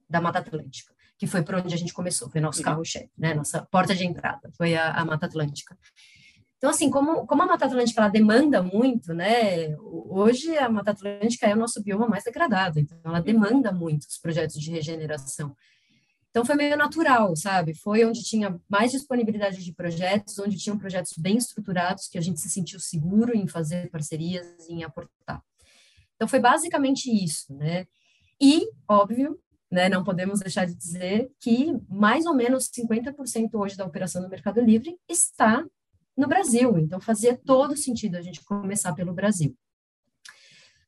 da 0.08 0.20
Mata 0.20 0.40
Atlântica, 0.40 0.92
que 1.16 1.26
foi 1.26 1.42
por 1.42 1.54
onde 1.54 1.74
a 1.74 1.78
gente 1.78 1.94
começou, 1.94 2.28
foi 2.30 2.40
nosso 2.40 2.58
uhum. 2.58 2.64
carro-chefe, 2.64 3.10
né, 3.16 3.32
nossa 3.32 3.66
porta 3.70 3.94
de 3.94 4.04
entrada, 4.04 4.50
foi 4.56 4.74
a, 4.74 4.92
a 4.92 5.04
Mata 5.04 5.24
Atlântica. 5.24 5.76
Então, 6.58 6.70
assim, 6.70 6.90
como, 6.90 7.26
como 7.26 7.42
a 7.42 7.46
Mata 7.46 7.64
Atlântica 7.64 8.00
ela 8.00 8.08
demanda 8.10 8.62
muito, 8.62 9.12
né? 9.12 9.74
Hoje 9.80 10.56
a 10.56 10.68
Mata 10.68 10.92
Atlântica 10.92 11.44
é 11.48 11.54
o 11.54 11.58
nosso 11.58 11.82
bioma 11.82 12.06
mais 12.06 12.22
degradado, 12.22 12.78
então 12.78 12.96
ela 13.04 13.20
demanda 13.20 13.72
muito 13.72 14.02
os 14.02 14.16
projetos 14.18 14.60
de 14.60 14.70
regeneração. 14.70 15.56
Então 16.32 16.46
foi 16.46 16.54
meio 16.54 16.78
natural, 16.78 17.36
sabe? 17.36 17.74
Foi 17.74 18.06
onde 18.06 18.24
tinha 18.24 18.58
mais 18.66 18.90
disponibilidade 18.90 19.62
de 19.62 19.70
projetos, 19.70 20.38
onde 20.38 20.56
tinham 20.56 20.78
projetos 20.78 21.12
bem 21.18 21.36
estruturados, 21.36 22.08
que 22.08 22.16
a 22.16 22.22
gente 22.22 22.40
se 22.40 22.48
sentiu 22.48 22.80
seguro 22.80 23.36
em 23.36 23.46
fazer 23.46 23.90
parcerias, 23.90 24.66
em 24.66 24.82
aportar. 24.82 25.42
Então 26.16 26.26
foi 26.26 26.40
basicamente 26.40 27.10
isso, 27.10 27.52
né? 27.54 27.86
E, 28.40 28.66
óbvio, 28.88 29.38
né, 29.70 29.90
não 29.90 30.02
podemos 30.02 30.40
deixar 30.40 30.64
de 30.64 30.74
dizer 30.74 31.30
que 31.38 31.78
mais 31.86 32.24
ou 32.24 32.34
menos 32.34 32.70
50% 32.70 33.50
hoje 33.52 33.76
da 33.76 33.84
operação 33.84 34.22
do 34.22 34.28
Mercado 34.30 34.60
Livre 34.62 34.98
está 35.06 35.62
no 36.16 36.26
Brasil. 36.26 36.78
Então 36.78 36.98
fazia 36.98 37.36
todo 37.36 37.76
sentido 37.76 38.16
a 38.16 38.22
gente 38.22 38.42
começar 38.42 38.94
pelo 38.94 39.12
Brasil. 39.12 39.54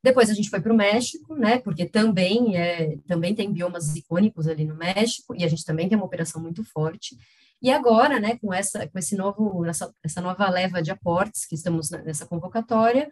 Depois 0.04 0.28
a 0.28 0.34
gente 0.34 0.50
foi 0.50 0.60
para 0.60 0.70
o 0.70 0.76
México, 0.76 1.34
né? 1.34 1.58
Porque 1.60 1.86
também 1.86 2.58
é, 2.58 2.98
também 3.06 3.34
tem 3.34 3.50
biomas 3.50 3.96
icônicos 3.96 4.46
ali 4.46 4.62
no 4.62 4.76
México 4.76 5.34
e 5.34 5.42
a 5.42 5.48
gente 5.48 5.64
também 5.64 5.88
tem 5.88 5.96
uma 5.96 6.04
operação 6.04 6.42
muito 6.42 6.62
forte. 6.62 7.16
E 7.62 7.70
agora, 7.70 8.20
né? 8.20 8.36
Com 8.36 8.52
essa, 8.52 8.86
com 8.86 8.98
esse 8.98 9.16
novo, 9.16 9.64
essa, 9.64 9.90
essa 10.04 10.20
nova 10.20 10.50
leva 10.50 10.82
de 10.82 10.90
aportes 10.90 11.46
que 11.46 11.54
estamos 11.54 11.88
nessa 11.90 12.26
convocatória, 12.26 13.08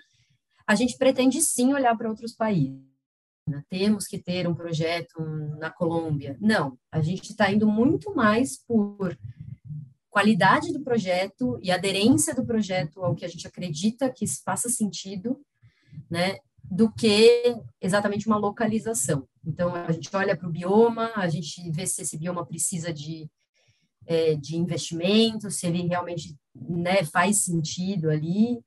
a 0.67 0.75
gente 0.75 0.99
pretende 0.99 1.40
sim 1.40 1.73
olhar 1.73 1.97
para 1.97 2.11
outros 2.11 2.35
países. 2.35 2.79
Né? 3.49 3.64
Temos 3.71 4.07
que 4.07 4.19
ter 4.19 4.47
um 4.47 4.55
projeto 4.55 5.19
na 5.59 5.71
Colômbia. 5.71 6.37
Não, 6.43 6.77
a 6.93 7.01
gente 7.01 7.31
está 7.31 7.51
indo 7.51 7.67
muito 7.67 8.14
mais 8.14 8.62
por 8.67 9.19
qualidade 10.11 10.75
do 10.75 10.85
projeto 10.85 11.59
e 11.62 11.71
aderência 11.71 12.35
do 12.35 12.45
projeto 12.45 13.03
ao 13.03 13.14
que 13.14 13.25
a 13.25 13.29
gente 13.29 13.47
acredita 13.47 14.12
que 14.12 14.27
faça 14.27 14.69
sentido, 14.69 15.40
né? 16.11 16.37
Do 16.73 16.91
que 16.91 17.55
exatamente 17.83 18.27
uma 18.27 18.39
localização. 18.39 19.29
Então, 19.47 19.75
a 19.75 19.93
gente 19.93 20.09
olha 20.17 20.35
para 20.35 20.49
o 20.49 20.51
bioma, 20.51 21.13
a 21.15 21.29
gente 21.29 21.71
vê 21.71 21.87
se 21.87 22.01
esse 22.01 22.17
bioma 22.17 22.47
precisa 22.47 22.91
de, 22.91 23.29
é, 24.07 24.35
de 24.37 24.57
investimento, 24.57 25.51
se 25.51 25.67
ele 25.67 25.87
realmente 25.87 26.35
né, 26.55 27.05
faz 27.05 27.45
sentido 27.45 28.09
ali. 28.09 28.59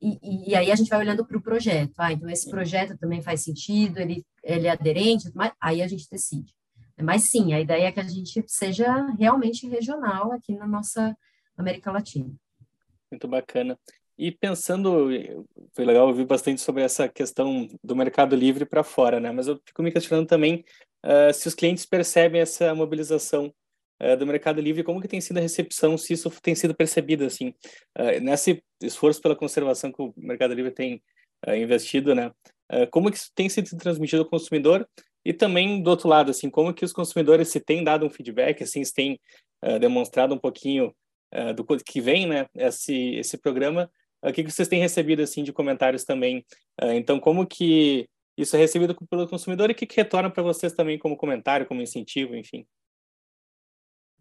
E, 0.00 0.50
e, 0.50 0.54
aí 0.54 0.70
a 0.70 0.76
gente 0.76 0.88
vai 0.88 1.00
olhando 1.00 1.26
para 1.26 1.36
o 1.36 1.42
projeto. 1.42 1.94
Ah, 1.98 2.12
então 2.12 2.30
esse 2.30 2.48
projeto 2.48 2.96
também 2.96 3.20
faz 3.20 3.42
sentido, 3.42 3.98
ele, 3.98 4.24
ele 4.44 4.68
é 4.68 4.70
aderente, 4.70 5.28
mas 5.34 5.52
aí 5.60 5.82
a 5.82 5.88
gente 5.88 6.08
decide. 6.08 6.54
Mas 7.02 7.30
sim, 7.30 7.52
a 7.52 7.60
ideia 7.60 7.88
é 7.88 7.92
que 7.92 7.98
a 7.98 8.04
gente 8.04 8.44
seja 8.46 9.06
realmente 9.18 9.66
regional 9.68 10.30
aqui 10.30 10.54
na 10.54 10.68
nossa 10.68 11.16
América 11.56 11.90
Latina. 11.90 12.32
Muito 13.10 13.26
bacana. 13.26 13.76
E 14.18 14.32
pensando, 14.32 15.08
foi 15.72 15.84
legal 15.84 16.08
ouvir 16.08 16.26
bastante 16.26 16.60
sobre 16.60 16.82
essa 16.82 17.08
questão 17.08 17.68
do 17.84 17.94
mercado 17.94 18.34
livre 18.34 18.66
para 18.66 18.82
fora, 18.82 19.20
né? 19.20 19.30
Mas 19.30 19.46
eu 19.46 19.60
fico 19.64 19.80
me 19.80 19.92
questionando 19.92 20.26
também 20.26 20.64
uh, 21.06 21.32
se 21.32 21.46
os 21.46 21.54
clientes 21.54 21.86
percebem 21.86 22.40
essa 22.40 22.74
mobilização 22.74 23.54
uh, 24.02 24.16
do 24.16 24.26
mercado 24.26 24.60
livre, 24.60 24.82
como 24.82 25.00
que 25.00 25.06
tem 25.06 25.20
sido 25.20 25.38
a 25.38 25.40
recepção, 25.40 25.96
se 25.96 26.14
isso 26.14 26.28
tem 26.42 26.56
sido 26.56 26.74
percebido, 26.74 27.24
assim, 27.24 27.54
uh, 27.96 28.20
nesse 28.20 28.60
esforço 28.82 29.22
pela 29.22 29.36
conservação 29.36 29.92
que 29.92 30.02
o 30.02 30.12
mercado 30.16 30.52
livre 30.52 30.72
tem 30.72 31.00
investido, 31.56 32.16
né? 32.16 32.32
como 32.90 33.12
que 33.12 33.16
isso 33.16 33.30
tem 33.32 33.48
sido 33.48 33.76
transmitido 33.76 34.22
ao 34.22 34.28
consumidor 34.28 34.84
e 35.24 35.32
também 35.32 35.80
do 35.80 35.88
outro 35.88 36.08
lado, 36.08 36.32
assim, 36.32 36.50
como 36.50 36.74
que 36.74 36.84
os 36.84 36.92
consumidores 36.92 37.46
se 37.46 37.60
têm 37.60 37.84
dado 37.84 38.04
um 38.04 38.10
feedback, 38.10 38.64
assim, 38.64 38.82
se 38.84 38.92
têm 38.92 39.20
demonstrado 39.80 40.34
um 40.34 40.38
pouquinho 40.38 40.92
do 41.54 41.64
que 41.76 42.00
vem, 42.00 42.26
né? 42.26 42.46
Esse 42.56 43.14
esse 43.14 43.38
programa 43.38 43.88
o 44.22 44.32
que, 44.32 44.42
vocês 44.42 44.68
têm 44.68 44.80
recebido 44.80 45.22
assim 45.22 45.42
de 45.42 45.52
comentários 45.52 46.04
também? 46.04 46.44
Ah, 46.80 46.94
então, 46.94 47.20
como 47.20 47.46
que 47.46 48.08
isso 48.36 48.56
é 48.56 48.58
recebido 48.58 48.94
pelo 49.08 49.28
consumidor 49.28 49.70
e 49.70 49.72
o 49.72 49.76
que, 49.76 49.86
que 49.86 49.96
retorna 49.96 50.30
para 50.30 50.42
vocês 50.42 50.72
também 50.72 50.98
como 50.98 51.16
comentário, 51.16 51.66
como 51.66 51.82
incentivo, 51.82 52.36
enfim? 52.36 52.66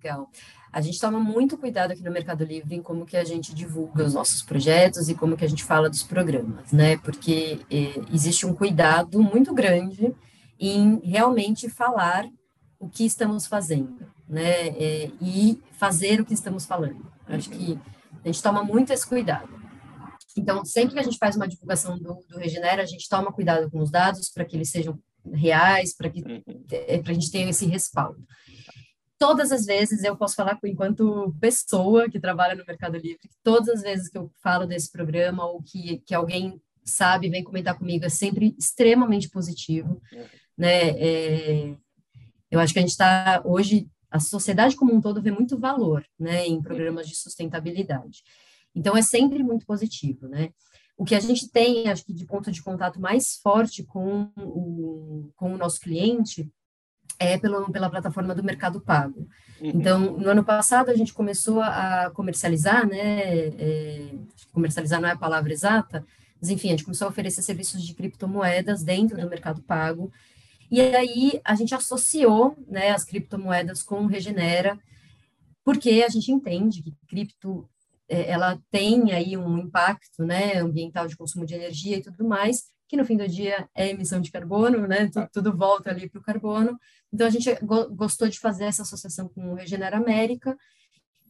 Legal. 0.03 0.29
A 0.71 0.79
gente 0.79 0.99
toma 0.99 1.19
muito 1.19 1.57
cuidado 1.57 1.91
aqui 1.91 2.03
no 2.03 2.11
Mercado 2.11 2.43
Livre 2.43 2.75
em 2.75 2.81
como 2.81 3.05
que 3.05 3.17
a 3.17 3.23
gente 3.23 3.53
divulga 3.53 4.03
os 4.03 4.13
nossos 4.13 4.43
projetos 4.43 5.09
e 5.09 5.15
como 5.15 5.35
que 5.35 5.45
a 5.45 5.49
gente 5.49 5.63
fala 5.63 5.89
dos 5.89 6.03
programas, 6.03 6.71
né? 6.71 6.97
Porque 6.97 7.59
eh, 7.71 7.99
existe 8.13 8.45
um 8.45 8.53
cuidado 8.53 9.21
muito 9.21 9.53
grande 9.53 10.13
em 10.59 10.99
realmente 11.03 11.67
falar 11.69 12.27
o 12.79 12.87
que 12.87 13.05
estamos 13.05 13.47
fazendo, 13.47 14.05
né? 14.27 14.67
Eh, 14.69 15.11
e 15.19 15.61
fazer 15.71 16.21
o 16.21 16.25
que 16.25 16.33
estamos 16.33 16.65
falando. 16.65 17.11
Acho 17.27 17.49
que 17.49 17.79
a 18.23 18.27
gente 18.27 18.43
toma 18.43 18.63
muito 18.63 18.93
esse 18.93 19.07
cuidado. 19.07 19.49
Então, 20.37 20.63
sempre 20.63 20.93
que 20.93 20.99
a 20.99 21.03
gente 21.03 21.17
faz 21.17 21.35
uma 21.35 21.47
divulgação 21.47 21.97
do, 21.97 22.23
do 22.27 22.37
Regenera, 22.37 22.83
a 22.83 22.85
gente 22.85 23.09
toma 23.09 23.33
cuidado 23.33 23.69
com 23.69 23.79
os 23.79 23.89
dados 23.89 24.29
para 24.29 24.45
que 24.45 24.55
eles 24.55 24.69
sejam 24.69 24.99
reais, 25.33 25.95
para 25.95 26.09
que 26.09 26.21
uhum. 26.21 26.43
é, 26.71 27.01
a 27.03 27.13
gente 27.13 27.31
tenha 27.31 27.49
esse 27.49 27.65
respaldo. 27.65 28.23
Todas 29.19 29.51
as 29.51 29.65
vezes, 29.65 30.03
eu 30.03 30.15
posso 30.15 30.35
falar 30.35 30.59
enquanto 30.63 31.35
pessoa 31.39 32.09
que 32.09 32.19
trabalha 32.19 32.55
no 32.55 32.65
Mercado 32.65 32.97
Livre, 32.97 33.29
todas 33.43 33.69
as 33.69 33.81
vezes 33.81 34.09
que 34.09 34.17
eu 34.17 34.31
falo 34.43 34.67
desse 34.67 34.91
programa 34.91 35.45
ou 35.45 35.61
que, 35.61 35.99
que 36.05 36.13
alguém 36.13 36.61
sabe, 36.85 37.29
vem 37.29 37.43
comentar 37.43 37.77
comigo, 37.77 38.05
é 38.05 38.09
sempre 38.09 38.55
extremamente 38.57 39.29
positivo, 39.29 40.01
uhum. 40.13 40.25
né? 40.57 40.89
É, 40.89 41.75
eu 42.49 42.59
acho 42.59 42.71
que 42.71 42.79
a 42.79 42.81
gente 42.81 42.91
está, 42.91 43.41
hoje, 43.43 43.89
a 44.09 44.19
sociedade 44.19 44.75
como 44.75 44.93
um 44.93 45.01
todo 45.01 45.21
vê 45.21 45.31
muito 45.31 45.57
valor, 45.59 46.05
né, 46.17 46.47
em 46.47 46.61
programas 46.61 47.07
de 47.07 47.15
sustentabilidade. 47.15 48.23
Então, 48.77 48.95
é 48.95 49.01
sempre 49.01 49.43
muito 49.43 49.65
positivo, 49.65 50.27
né? 50.27 50.51
O 50.95 51.03
que 51.03 51.15
a 51.15 51.19
gente 51.19 51.49
tem, 51.49 51.89
acho 51.89 52.05
que, 52.05 52.13
de 52.13 52.25
ponto 52.25 52.51
de 52.51 52.61
contato 52.61 52.99
mais 52.99 53.37
forte 53.37 53.83
com 53.83 54.31
o, 54.37 55.31
com 55.35 55.53
o 55.53 55.57
nosso 55.57 55.79
cliente 55.79 56.51
é 57.19 57.37
pelo, 57.37 57.71
pela 57.71 57.89
plataforma 57.89 58.35
do 58.35 58.43
Mercado 58.43 58.79
Pago. 58.79 59.27
Uhum. 59.59 59.71
Então, 59.73 59.99
no 60.17 60.29
ano 60.29 60.43
passado, 60.43 60.89
a 60.89 60.95
gente 60.95 61.13
começou 61.13 61.59
a 61.61 62.11
comercializar, 62.13 62.87
né? 62.87 63.47
É, 63.57 64.11
comercializar 64.51 65.01
não 65.01 65.09
é 65.09 65.13
a 65.13 65.17
palavra 65.17 65.51
exata, 65.51 66.05
mas, 66.39 66.51
enfim, 66.51 66.67
a 66.67 66.71
gente 66.71 66.83
começou 66.83 67.07
a 67.07 67.09
oferecer 67.09 67.41
serviços 67.41 67.81
de 67.81 67.95
criptomoedas 67.95 68.83
dentro 68.83 69.19
do 69.19 69.29
Mercado 69.29 69.61
Pago. 69.63 70.11
E 70.69 70.79
aí 70.81 71.41
a 71.43 71.55
gente 71.55 71.73
associou 71.73 72.55
né, 72.67 72.91
as 72.91 73.03
criptomoedas 73.03 73.81
com 73.81 74.03
o 74.03 74.07
Regenera, 74.07 74.77
porque 75.63 76.03
a 76.05 76.09
gente 76.09 76.31
entende 76.31 76.83
que 76.83 76.93
cripto 77.07 77.67
ela 78.07 78.59
tem 78.71 79.11
aí 79.11 79.37
um 79.37 79.57
impacto 79.57 80.23
né, 80.23 80.57
ambiental 80.57 81.07
de 81.07 81.17
consumo 81.17 81.45
de 81.45 81.55
energia 81.55 81.97
e 81.97 82.01
tudo 82.01 82.27
mais, 82.27 82.65
que 82.87 82.95
no 82.95 83.05
fim 83.05 83.17
do 83.17 83.27
dia 83.27 83.67
é 83.75 83.89
emissão 83.89 84.21
de 84.21 84.31
carbono, 84.31 84.87
né? 84.87 85.09
Tudo, 85.11 85.29
tudo 85.33 85.57
volta 85.57 85.89
ali 85.89 86.09
para 86.09 86.19
o 86.19 86.23
carbono. 86.23 86.79
Então 87.11 87.27
a 87.27 87.29
gente 87.29 87.49
gostou 87.91 88.29
de 88.29 88.39
fazer 88.39 88.65
essa 88.65 88.83
associação 88.83 89.27
com 89.27 89.51
o 89.51 89.55
Regenera 89.55 89.97
América 89.97 90.57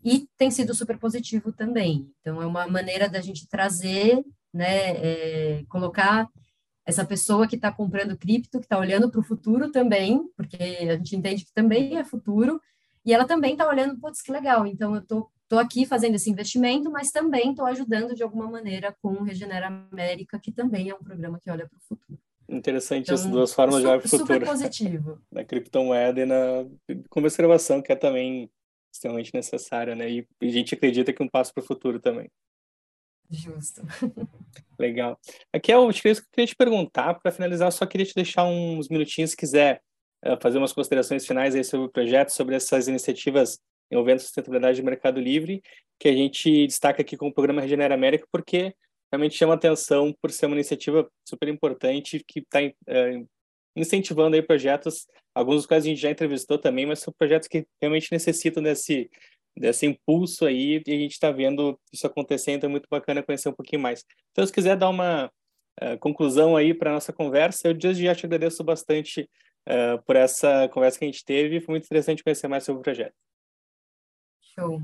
e 0.03 0.27
tem 0.37 0.51
sido 0.51 0.73
super 0.75 0.97
positivo 0.99 1.51
também. 1.51 2.09
Então 2.21 2.41
é 2.41 2.45
uma 2.45 2.67
maneira 2.67 3.09
da 3.09 3.21
gente 3.21 3.47
trazer, 3.47 4.23
né, 4.53 4.91
é, 4.97 5.63
colocar 5.67 6.27
essa 6.85 7.03
pessoa 7.03 7.47
que 7.47 7.57
está 7.57 7.71
comprando 7.71 8.17
cripto, 8.17 8.59
que 8.59 8.65
está 8.65 8.79
olhando 8.79 9.11
para 9.11 9.19
o 9.19 9.23
futuro 9.23 9.69
também, 9.71 10.23
porque 10.37 10.57
a 10.89 10.95
gente 10.95 11.15
entende 11.17 11.43
que 11.43 11.53
também 11.53 11.97
é 11.97 12.03
futuro, 12.03 12.61
e 13.05 13.13
ela 13.13 13.25
também 13.25 13.51
está 13.51 13.67
olhando, 13.67 13.99
putz, 13.99 14.21
que 14.21 14.31
legal, 14.31 14.65
então 14.65 14.95
eu 14.95 15.05
tô, 15.05 15.29
tô 15.47 15.57
aqui 15.57 15.85
fazendo 15.85 16.15
esse 16.15 16.29
investimento, 16.29 16.91
mas 16.91 17.11
também 17.11 17.51
estou 17.51 17.65
ajudando 17.65 18.13
de 18.13 18.23
alguma 18.23 18.49
maneira 18.49 18.95
com 19.01 19.09
o 19.09 19.23
Regenera 19.23 19.67
América, 19.67 20.39
que 20.39 20.51
também 20.51 20.89
é 20.89 20.95
um 20.95 21.03
programa 21.03 21.39
que 21.39 21.49
olha 21.49 21.67
para 21.67 21.77
o 21.77 21.81
futuro. 21.81 22.19
Interessante 22.49 23.03
então, 23.03 23.15
essas 23.15 23.29
duas 23.29 23.53
formas 23.53 23.81
de 23.81 23.87
olhar 23.87 23.99
para 23.99 24.07
o 24.07 24.09
futuro. 24.09 24.33
Super 24.33 24.45
positivo. 24.45 25.21
na 25.31 25.43
criptomoeda 25.43 26.21
e 26.21 26.25
na 26.25 26.65
conservação, 27.09 27.81
que 27.81 27.91
é 27.91 27.95
também 27.95 28.49
extremamente 28.93 29.33
necessária, 29.33 29.95
né? 29.95 30.09
E 30.09 30.27
a 30.41 30.47
gente 30.47 30.73
acredita 30.73 31.11
que 31.11 31.21
um 31.21 31.27
passo 31.27 31.53
para 31.53 31.61
o 31.61 31.65
futuro 31.65 31.99
também. 31.99 32.29
Justo. 33.29 33.81
Legal. 34.79 35.19
Aqui 35.51 35.71
é 35.71 35.77
o 35.77 35.89
que 35.91 36.07
eu 36.07 36.15
queria 36.31 36.47
te 36.47 36.55
perguntar, 36.55 37.15
para 37.15 37.31
finalizar, 37.31 37.71
só 37.71 37.85
queria 37.85 38.05
te 38.05 38.15
deixar 38.15 38.45
uns 38.45 38.87
minutinhos, 38.87 39.31
se 39.31 39.37
quiser 39.37 39.81
uh, 40.25 40.37
fazer 40.41 40.57
umas 40.57 40.71
considerações 40.71 41.27
finais 41.27 41.53
aí 41.53 41.63
sobre 41.63 41.87
o 41.87 41.91
projeto, 41.91 42.29
sobre 42.29 42.55
essas 42.55 42.87
iniciativas 42.87 43.59
envolvendo 43.91 44.19
sustentabilidade 44.19 44.77
de 44.77 44.83
mercado 44.83 45.19
livre, 45.19 45.61
que 45.99 46.07
a 46.07 46.13
gente 46.13 46.67
destaca 46.67 47.01
aqui 47.01 47.17
com 47.17 47.27
o 47.27 47.33
programa 47.33 47.61
Regenera 47.61 47.93
América, 47.93 48.27
porque 48.31 48.73
realmente 49.11 49.35
chama 49.35 49.53
atenção 49.53 50.13
por 50.21 50.31
ser 50.31 50.45
uma 50.45 50.55
iniciativa 50.55 51.09
super 51.27 51.47
importante 51.47 52.23
que 52.27 52.39
está 52.39 52.61
eh, 52.61 53.23
incentivando 53.75 54.35
aí 54.35 54.41
projetos, 54.41 55.07
alguns 55.33 55.57
dos 55.57 55.65
quais 55.65 55.85
a 55.85 55.87
gente 55.87 56.01
já 56.01 56.09
entrevistou 56.09 56.57
também, 56.57 56.85
mas 56.85 56.99
são 56.99 57.13
projetos 57.17 57.47
que 57.47 57.65
realmente 57.81 58.11
necessitam 58.11 58.61
desse 58.61 59.09
desse 59.59 59.85
impulso 59.85 60.45
aí 60.45 60.81
e 60.85 60.93
a 60.93 60.99
gente 60.99 61.13
está 61.13 61.31
vendo 61.31 61.79
isso 61.91 62.05
acontecendo, 62.05 62.65
é 62.65 62.69
muito 62.69 62.87
bacana 62.89 63.23
conhecer 63.23 63.49
um 63.49 63.53
pouquinho 63.53 63.81
mais. 63.81 64.05
Então, 64.31 64.45
se 64.45 64.53
quiser 64.53 64.77
dar 64.77 64.89
uma 64.89 65.31
uh, 65.81 65.97
conclusão 65.99 66.55
aí 66.55 66.73
para 66.73 66.93
nossa 66.93 67.11
conversa, 67.11 67.67
eu 67.67 67.73
desde 67.73 68.03
já 68.03 68.13
te 68.13 68.25
agradeço 68.25 68.63
bastante 68.63 69.27
uh, 69.67 70.01
por 70.05 70.15
essa 70.15 70.69
conversa 70.69 70.99
que 70.99 71.05
a 71.05 71.07
gente 71.07 71.25
teve, 71.25 71.59
foi 71.59 71.73
muito 71.73 71.85
interessante 71.85 72.23
conhecer 72.23 72.47
mais 72.47 72.63
sobre 72.63 72.81
o 72.81 72.83
projeto. 72.83 73.26
Show. 74.59 74.81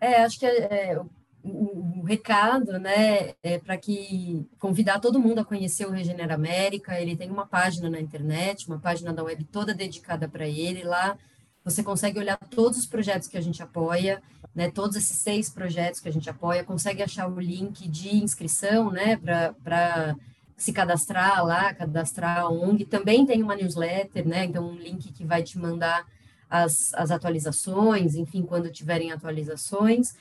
É, 0.00 0.22
acho 0.22 0.38
que 0.38 0.46
é, 0.46 0.90
é, 0.90 1.00
o, 1.42 2.00
o, 2.00 2.02
recado, 2.02 2.78
né, 2.78 3.34
é 3.42 3.58
para 3.58 3.76
que 3.76 4.44
convidar 4.58 4.98
todo 4.98 5.20
mundo 5.20 5.38
a 5.38 5.44
conhecer 5.44 5.86
o 5.86 5.90
Regenera 5.90 6.34
América, 6.34 7.00
ele 7.00 7.16
tem 7.16 7.30
uma 7.30 7.46
página 7.46 7.88
na 7.88 8.00
internet, 8.00 8.66
uma 8.66 8.78
página 8.78 9.12
da 9.12 9.22
web 9.22 9.44
toda 9.44 9.72
dedicada 9.72 10.28
para 10.28 10.48
ele, 10.48 10.82
lá 10.82 11.16
você 11.64 11.82
consegue 11.82 12.18
olhar 12.18 12.36
todos 12.36 12.78
os 12.78 12.86
projetos 12.86 13.26
que 13.26 13.38
a 13.38 13.40
gente 13.40 13.62
apoia, 13.62 14.22
né, 14.54 14.70
todos 14.70 14.96
esses 14.96 15.16
seis 15.16 15.48
projetos 15.48 15.98
que 15.98 16.08
a 16.08 16.12
gente 16.12 16.28
apoia, 16.28 16.62
consegue 16.62 17.02
achar 17.02 17.26
o 17.26 17.40
link 17.40 17.88
de 17.88 18.16
inscrição, 18.16 18.90
né, 18.90 19.16
para 19.16 20.14
se 20.56 20.72
cadastrar 20.72 21.44
lá, 21.44 21.72
cadastrar 21.72 22.40
a 22.40 22.48
ONG. 22.48 22.84
Também 22.84 23.24
tem 23.24 23.42
uma 23.42 23.56
newsletter, 23.56 24.28
né, 24.28 24.44
então 24.44 24.68
um 24.68 24.76
link 24.76 25.10
que 25.12 25.24
vai 25.24 25.42
te 25.42 25.58
mandar 25.58 26.04
as, 26.48 26.92
as 26.94 27.10
atualizações, 27.10 28.14
enfim, 28.14 28.42
quando 28.42 28.70
tiverem 28.70 29.12
atualizações. 29.12 30.14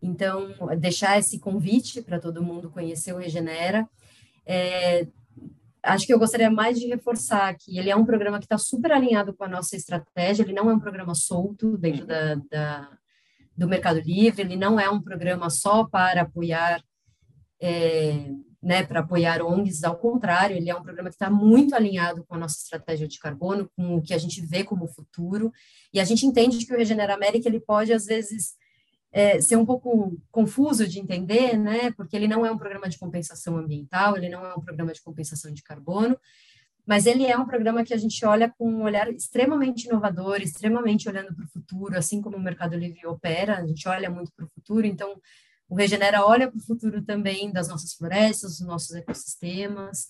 Então, 0.00 0.48
deixar 0.78 1.18
esse 1.18 1.38
convite 1.38 2.02
para 2.02 2.18
todo 2.18 2.42
mundo 2.42 2.70
conhecer 2.70 3.12
o 3.12 3.18
Regenera. 3.18 3.88
É, 4.44 5.06
acho 5.82 6.06
que 6.06 6.12
eu 6.12 6.18
gostaria 6.18 6.50
mais 6.50 6.78
de 6.78 6.86
reforçar 6.86 7.54
que 7.56 7.78
ele 7.78 7.90
é 7.90 7.96
um 7.96 8.04
programa 8.04 8.38
que 8.38 8.44
está 8.44 8.58
super 8.58 8.92
alinhado 8.92 9.34
com 9.34 9.44
a 9.44 9.48
nossa 9.48 9.76
estratégia, 9.76 10.42
ele 10.42 10.52
não 10.52 10.70
é 10.70 10.74
um 10.74 10.80
programa 10.80 11.14
solto 11.14 11.76
dentro 11.76 12.06
da, 12.06 12.34
da 12.50 12.98
do 13.56 13.68
Mercado 13.68 14.00
Livre, 14.00 14.42
ele 14.42 14.56
não 14.56 14.80
é 14.80 14.88
um 14.88 15.00
programa 15.00 15.50
só 15.50 15.84
para 15.84 16.22
apoiar, 16.22 16.82
é, 17.60 18.30
né, 18.62 18.84
para 18.84 19.00
apoiar 19.00 19.42
ONGs, 19.42 19.82
ao 19.82 19.96
contrário, 19.96 20.56
ele 20.56 20.70
é 20.70 20.74
um 20.74 20.82
programa 20.82 21.08
que 21.08 21.16
está 21.16 21.28
muito 21.28 21.74
alinhado 21.74 22.24
com 22.24 22.36
a 22.36 22.38
nossa 22.38 22.56
estratégia 22.58 23.08
de 23.08 23.18
carbono, 23.18 23.68
com 23.76 23.96
o 23.96 24.02
que 24.02 24.14
a 24.14 24.18
gente 24.18 24.40
vê 24.40 24.62
como 24.62 24.86
futuro, 24.86 25.52
e 25.92 25.98
a 25.98 26.04
gente 26.04 26.24
entende 26.24 26.64
que 26.64 26.72
o 26.72 26.76
Regenera 26.76 27.14
América, 27.14 27.48
ele 27.48 27.58
pode, 27.58 27.92
às 27.92 28.06
vezes, 28.06 28.54
é, 29.10 29.40
ser 29.40 29.56
um 29.56 29.66
pouco 29.66 30.16
confuso 30.30 30.86
de 30.86 31.00
entender, 31.00 31.58
né? 31.58 31.90
Porque 31.92 32.16
ele 32.16 32.28
não 32.28 32.46
é 32.46 32.52
um 32.52 32.56
programa 32.56 32.88
de 32.88 32.98
compensação 32.98 33.58
ambiental, 33.58 34.16
ele 34.16 34.28
não 34.28 34.46
é 34.46 34.54
um 34.54 34.60
programa 34.60 34.92
de 34.92 35.02
compensação 35.02 35.52
de 35.52 35.62
carbono, 35.62 36.16
mas 36.86 37.04
ele 37.04 37.26
é 37.26 37.36
um 37.36 37.46
programa 37.46 37.84
que 37.84 37.92
a 37.92 37.96
gente 37.96 38.24
olha 38.24 38.48
com 38.56 38.68
um 38.68 38.82
olhar 38.82 39.08
extremamente 39.12 39.86
inovador, 39.86 40.40
extremamente 40.40 41.08
olhando 41.08 41.34
para 41.34 41.44
o 41.44 41.48
futuro, 41.48 41.96
assim 41.96 42.20
como 42.20 42.36
o 42.36 42.40
Mercado 42.40 42.76
Livre 42.76 43.06
opera, 43.06 43.58
a 43.58 43.66
gente 43.66 43.88
olha 43.88 44.08
muito 44.08 44.32
para 44.34 44.46
o 44.46 44.48
futuro, 44.48 44.86
então 44.86 45.20
o 45.72 45.76
Regenera 45.76 46.24
olha 46.24 46.50
para 46.50 46.58
o 46.58 46.62
futuro 46.62 47.02
também 47.02 47.52
das 47.52 47.68
nossas 47.68 47.94
florestas, 47.94 48.58
dos 48.58 48.66
nossos 48.66 48.94
ecossistemas. 48.94 50.06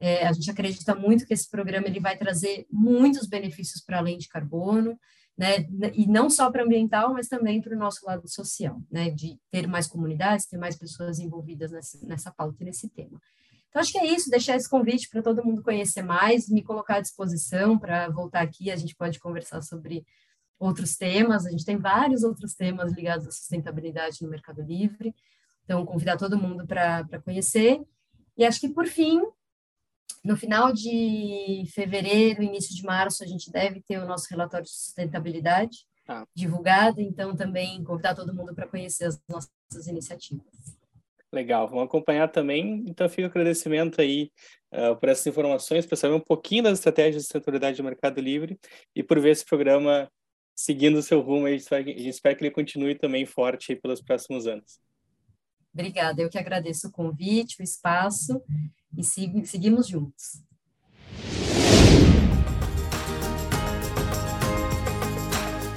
É, 0.00 0.26
a 0.26 0.32
gente 0.32 0.50
acredita 0.50 0.94
muito 0.94 1.26
que 1.26 1.34
esse 1.34 1.48
programa 1.50 1.86
ele 1.86 2.00
vai 2.00 2.16
trazer 2.16 2.66
muitos 2.70 3.26
benefícios 3.26 3.82
para 3.84 3.98
além 3.98 4.18
de 4.18 4.28
carbono 4.28 4.98
né? 5.36 5.66
E 5.94 6.06
não 6.06 6.28
só 6.28 6.50
para 6.50 6.62
ambiental, 6.62 7.12
mas 7.12 7.28
também 7.28 7.60
para 7.60 7.74
o 7.74 7.78
nosso 7.78 8.04
lado 8.04 8.28
social, 8.28 8.82
né? 8.90 9.10
De 9.10 9.38
ter 9.50 9.66
mais 9.66 9.86
comunidades, 9.86 10.46
ter 10.46 10.58
mais 10.58 10.76
pessoas 10.76 11.18
envolvidas 11.18 11.70
nessa, 11.70 12.06
nessa 12.06 12.30
pauta 12.30 12.62
e 12.62 12.66
nesse 12.66 12.88
tema. 12.88 13.20
Então, 13.68 13.80
acho 13.80 13.92
que 13.92 13.98
é 13.98 14.06
isso, 14.06 14.30
deixar 14.30 14.56
esse 14.56 14.68
convite 14.68 15.08
para 15.08 15.22
todo 15.22 15.44
mundo 15.44 15.62
conhecer 15.62 16.02
mais, 16.02 16.48
me 16.48 16.62
colocar 16.62 16.96
à 16.96 17.00
disposição 17.00 17.78
para 17.78 18.10
voltar 18.10 18.42
aqui, 18.42 18.70
a 18.70 18.76
gente 18.76 18.94
pode 18.94 19.18
conversar 19.18 19.62
sobre 19.62 20.04
outros 20.62 20.96
temas, 20.96 21.44
a 21.44 21.50
gente 21.50 21.64
tem 21.64 21.76
vários 21.76 22.22
outros 22.22 22.54
temas 22.54 22.92
ligados 22.92 23.26
à 23.26 23.30
sustentabilidade 23.30 24.22
no 24.22 24.30
Mercado 24.30 24.62
Livre, 24.62 25.14
então, 25.64 25.84
convidar 25.86 26.16
todo 26.16 26.38
mundo 26.38 26.66
para 26.66 27.20
conhecer. 27.24 27.80
E 28.36 28.44
acho 28.44 28.60
que, 28.60 28.68
por 28.68 28.86
fim, 28.86 29.20
no 30.24 30.36
final 30.36 30.72
de 30.72 31.64
fevereiro, 31.72 32.42
início 32.42 32.74
de 32.74 32.82
março, 32.82 33.22
a 33.22 33.26
gente 33.26 33.50
deve 33.50 33.80
ter 33.80 33.98
o 33.98 34.06
nosso 34.06 34.28
relatório 34.28 34.64
de 34.64 34.72
sustentabilidade 34.72 35.78
ah. 36.08 36.24
divulgado, 36.34 37.00
então 37.00 37.34
também 37.34 37.82
convidar 37.84 38.14
todo 38.14 38.34
mundo 38.34 38.54
para 38.54 38.66
conhecer 38.66 39.04
as 39.04 39.20
nossas 39.28 39.86
iniciativas. 39.86 40.76
Legal, 41.32 41.66
vamos 41.66 41.84
acompanhar 41.84 42.28
também. 42.28 42.84
Então, 42.86 43.08
fica 43.08 43.28
o 43.28 43.30
agradecimento 43.30 44.00
aí 44.00 44.30
uh, 44.72 44.94
por 44.96 45.08
essas 45.08 45.26
informações, 45.26 45.86
para 45.86 45.96
saber 45.96 46.14
um 46.14 46.20
pouquinho 46.20 46.64
das 46.64 46.74
estratégias 46.74 47.16
de 47.16 47.22
sustentabilidade 47.22 47.78
do 47.78 47.84
Mercado 47.84 48.20
Livre 48.20 48.58
e 48.94 49.02
por 49.02 49.18
ver 49.18 49.30
esse 49.30 49.44
programa 49.44 50.10
seguindo 50.54 50.98
o 50.98 51.02
seu 51.02 51.20
rumo. 51.20 51.46
A 51.46 51.50
gente, 51.50 51.60
espera, 51.60 51.82
a 51.82 51.86
gente 51.86 52.08
espera 52.08 52.34
que 52.34 52.44
ele 52.44 52.50
continue 52.50 52.94
também 52.94 53.26
forte 53.26 53.74
pelos 53.76 54.00
próximos 54.00 54.46
anos. 54.46 54.80
Obrigada, 55.72 56.20
eu 56.20 56.28
que 56.28 56.38
agradeço 56.38 56.88
o 56.88 56.92
convite, 56.92 57.60
o 57.60 57.62
espaço 57.62 58.42
e 58.96 59.02
seguimos 59.02 59.88
juntos. 59.88 60.42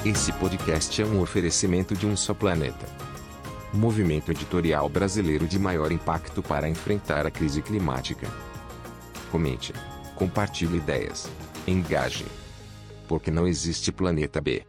Esse 0.05 0.31
podcast 0.33 1.01
é 1.01 1.05
um 1.05 1.19
oferecimento 1.19 1.95
de 1.95 2.05
um 2.05 2.15
só 2.15 2.33
planeta. 2.33 2.85
Movimento 3.73 4.31
editorial 4.31 4.88
brasileiro 4.88 5.47
de 5.47 5.57
maior 5.57 5.91
impacto 5.91 6.43
para 6.43 6.69
enfrentar 6.69 7.25
a 7.25 7.31
crise 7.31 7.61
climática. 7.61 8.27
Comente, 9.31 9.73
compartilhe 10.15 10.77
ideias, 10.77 11.27
engaje. 11.65 12.25
Porque 13.07 13.31
não 13.31 13.47
existe 13.47 13.91
planeta 13.91 14.41
B. 14.41 14.63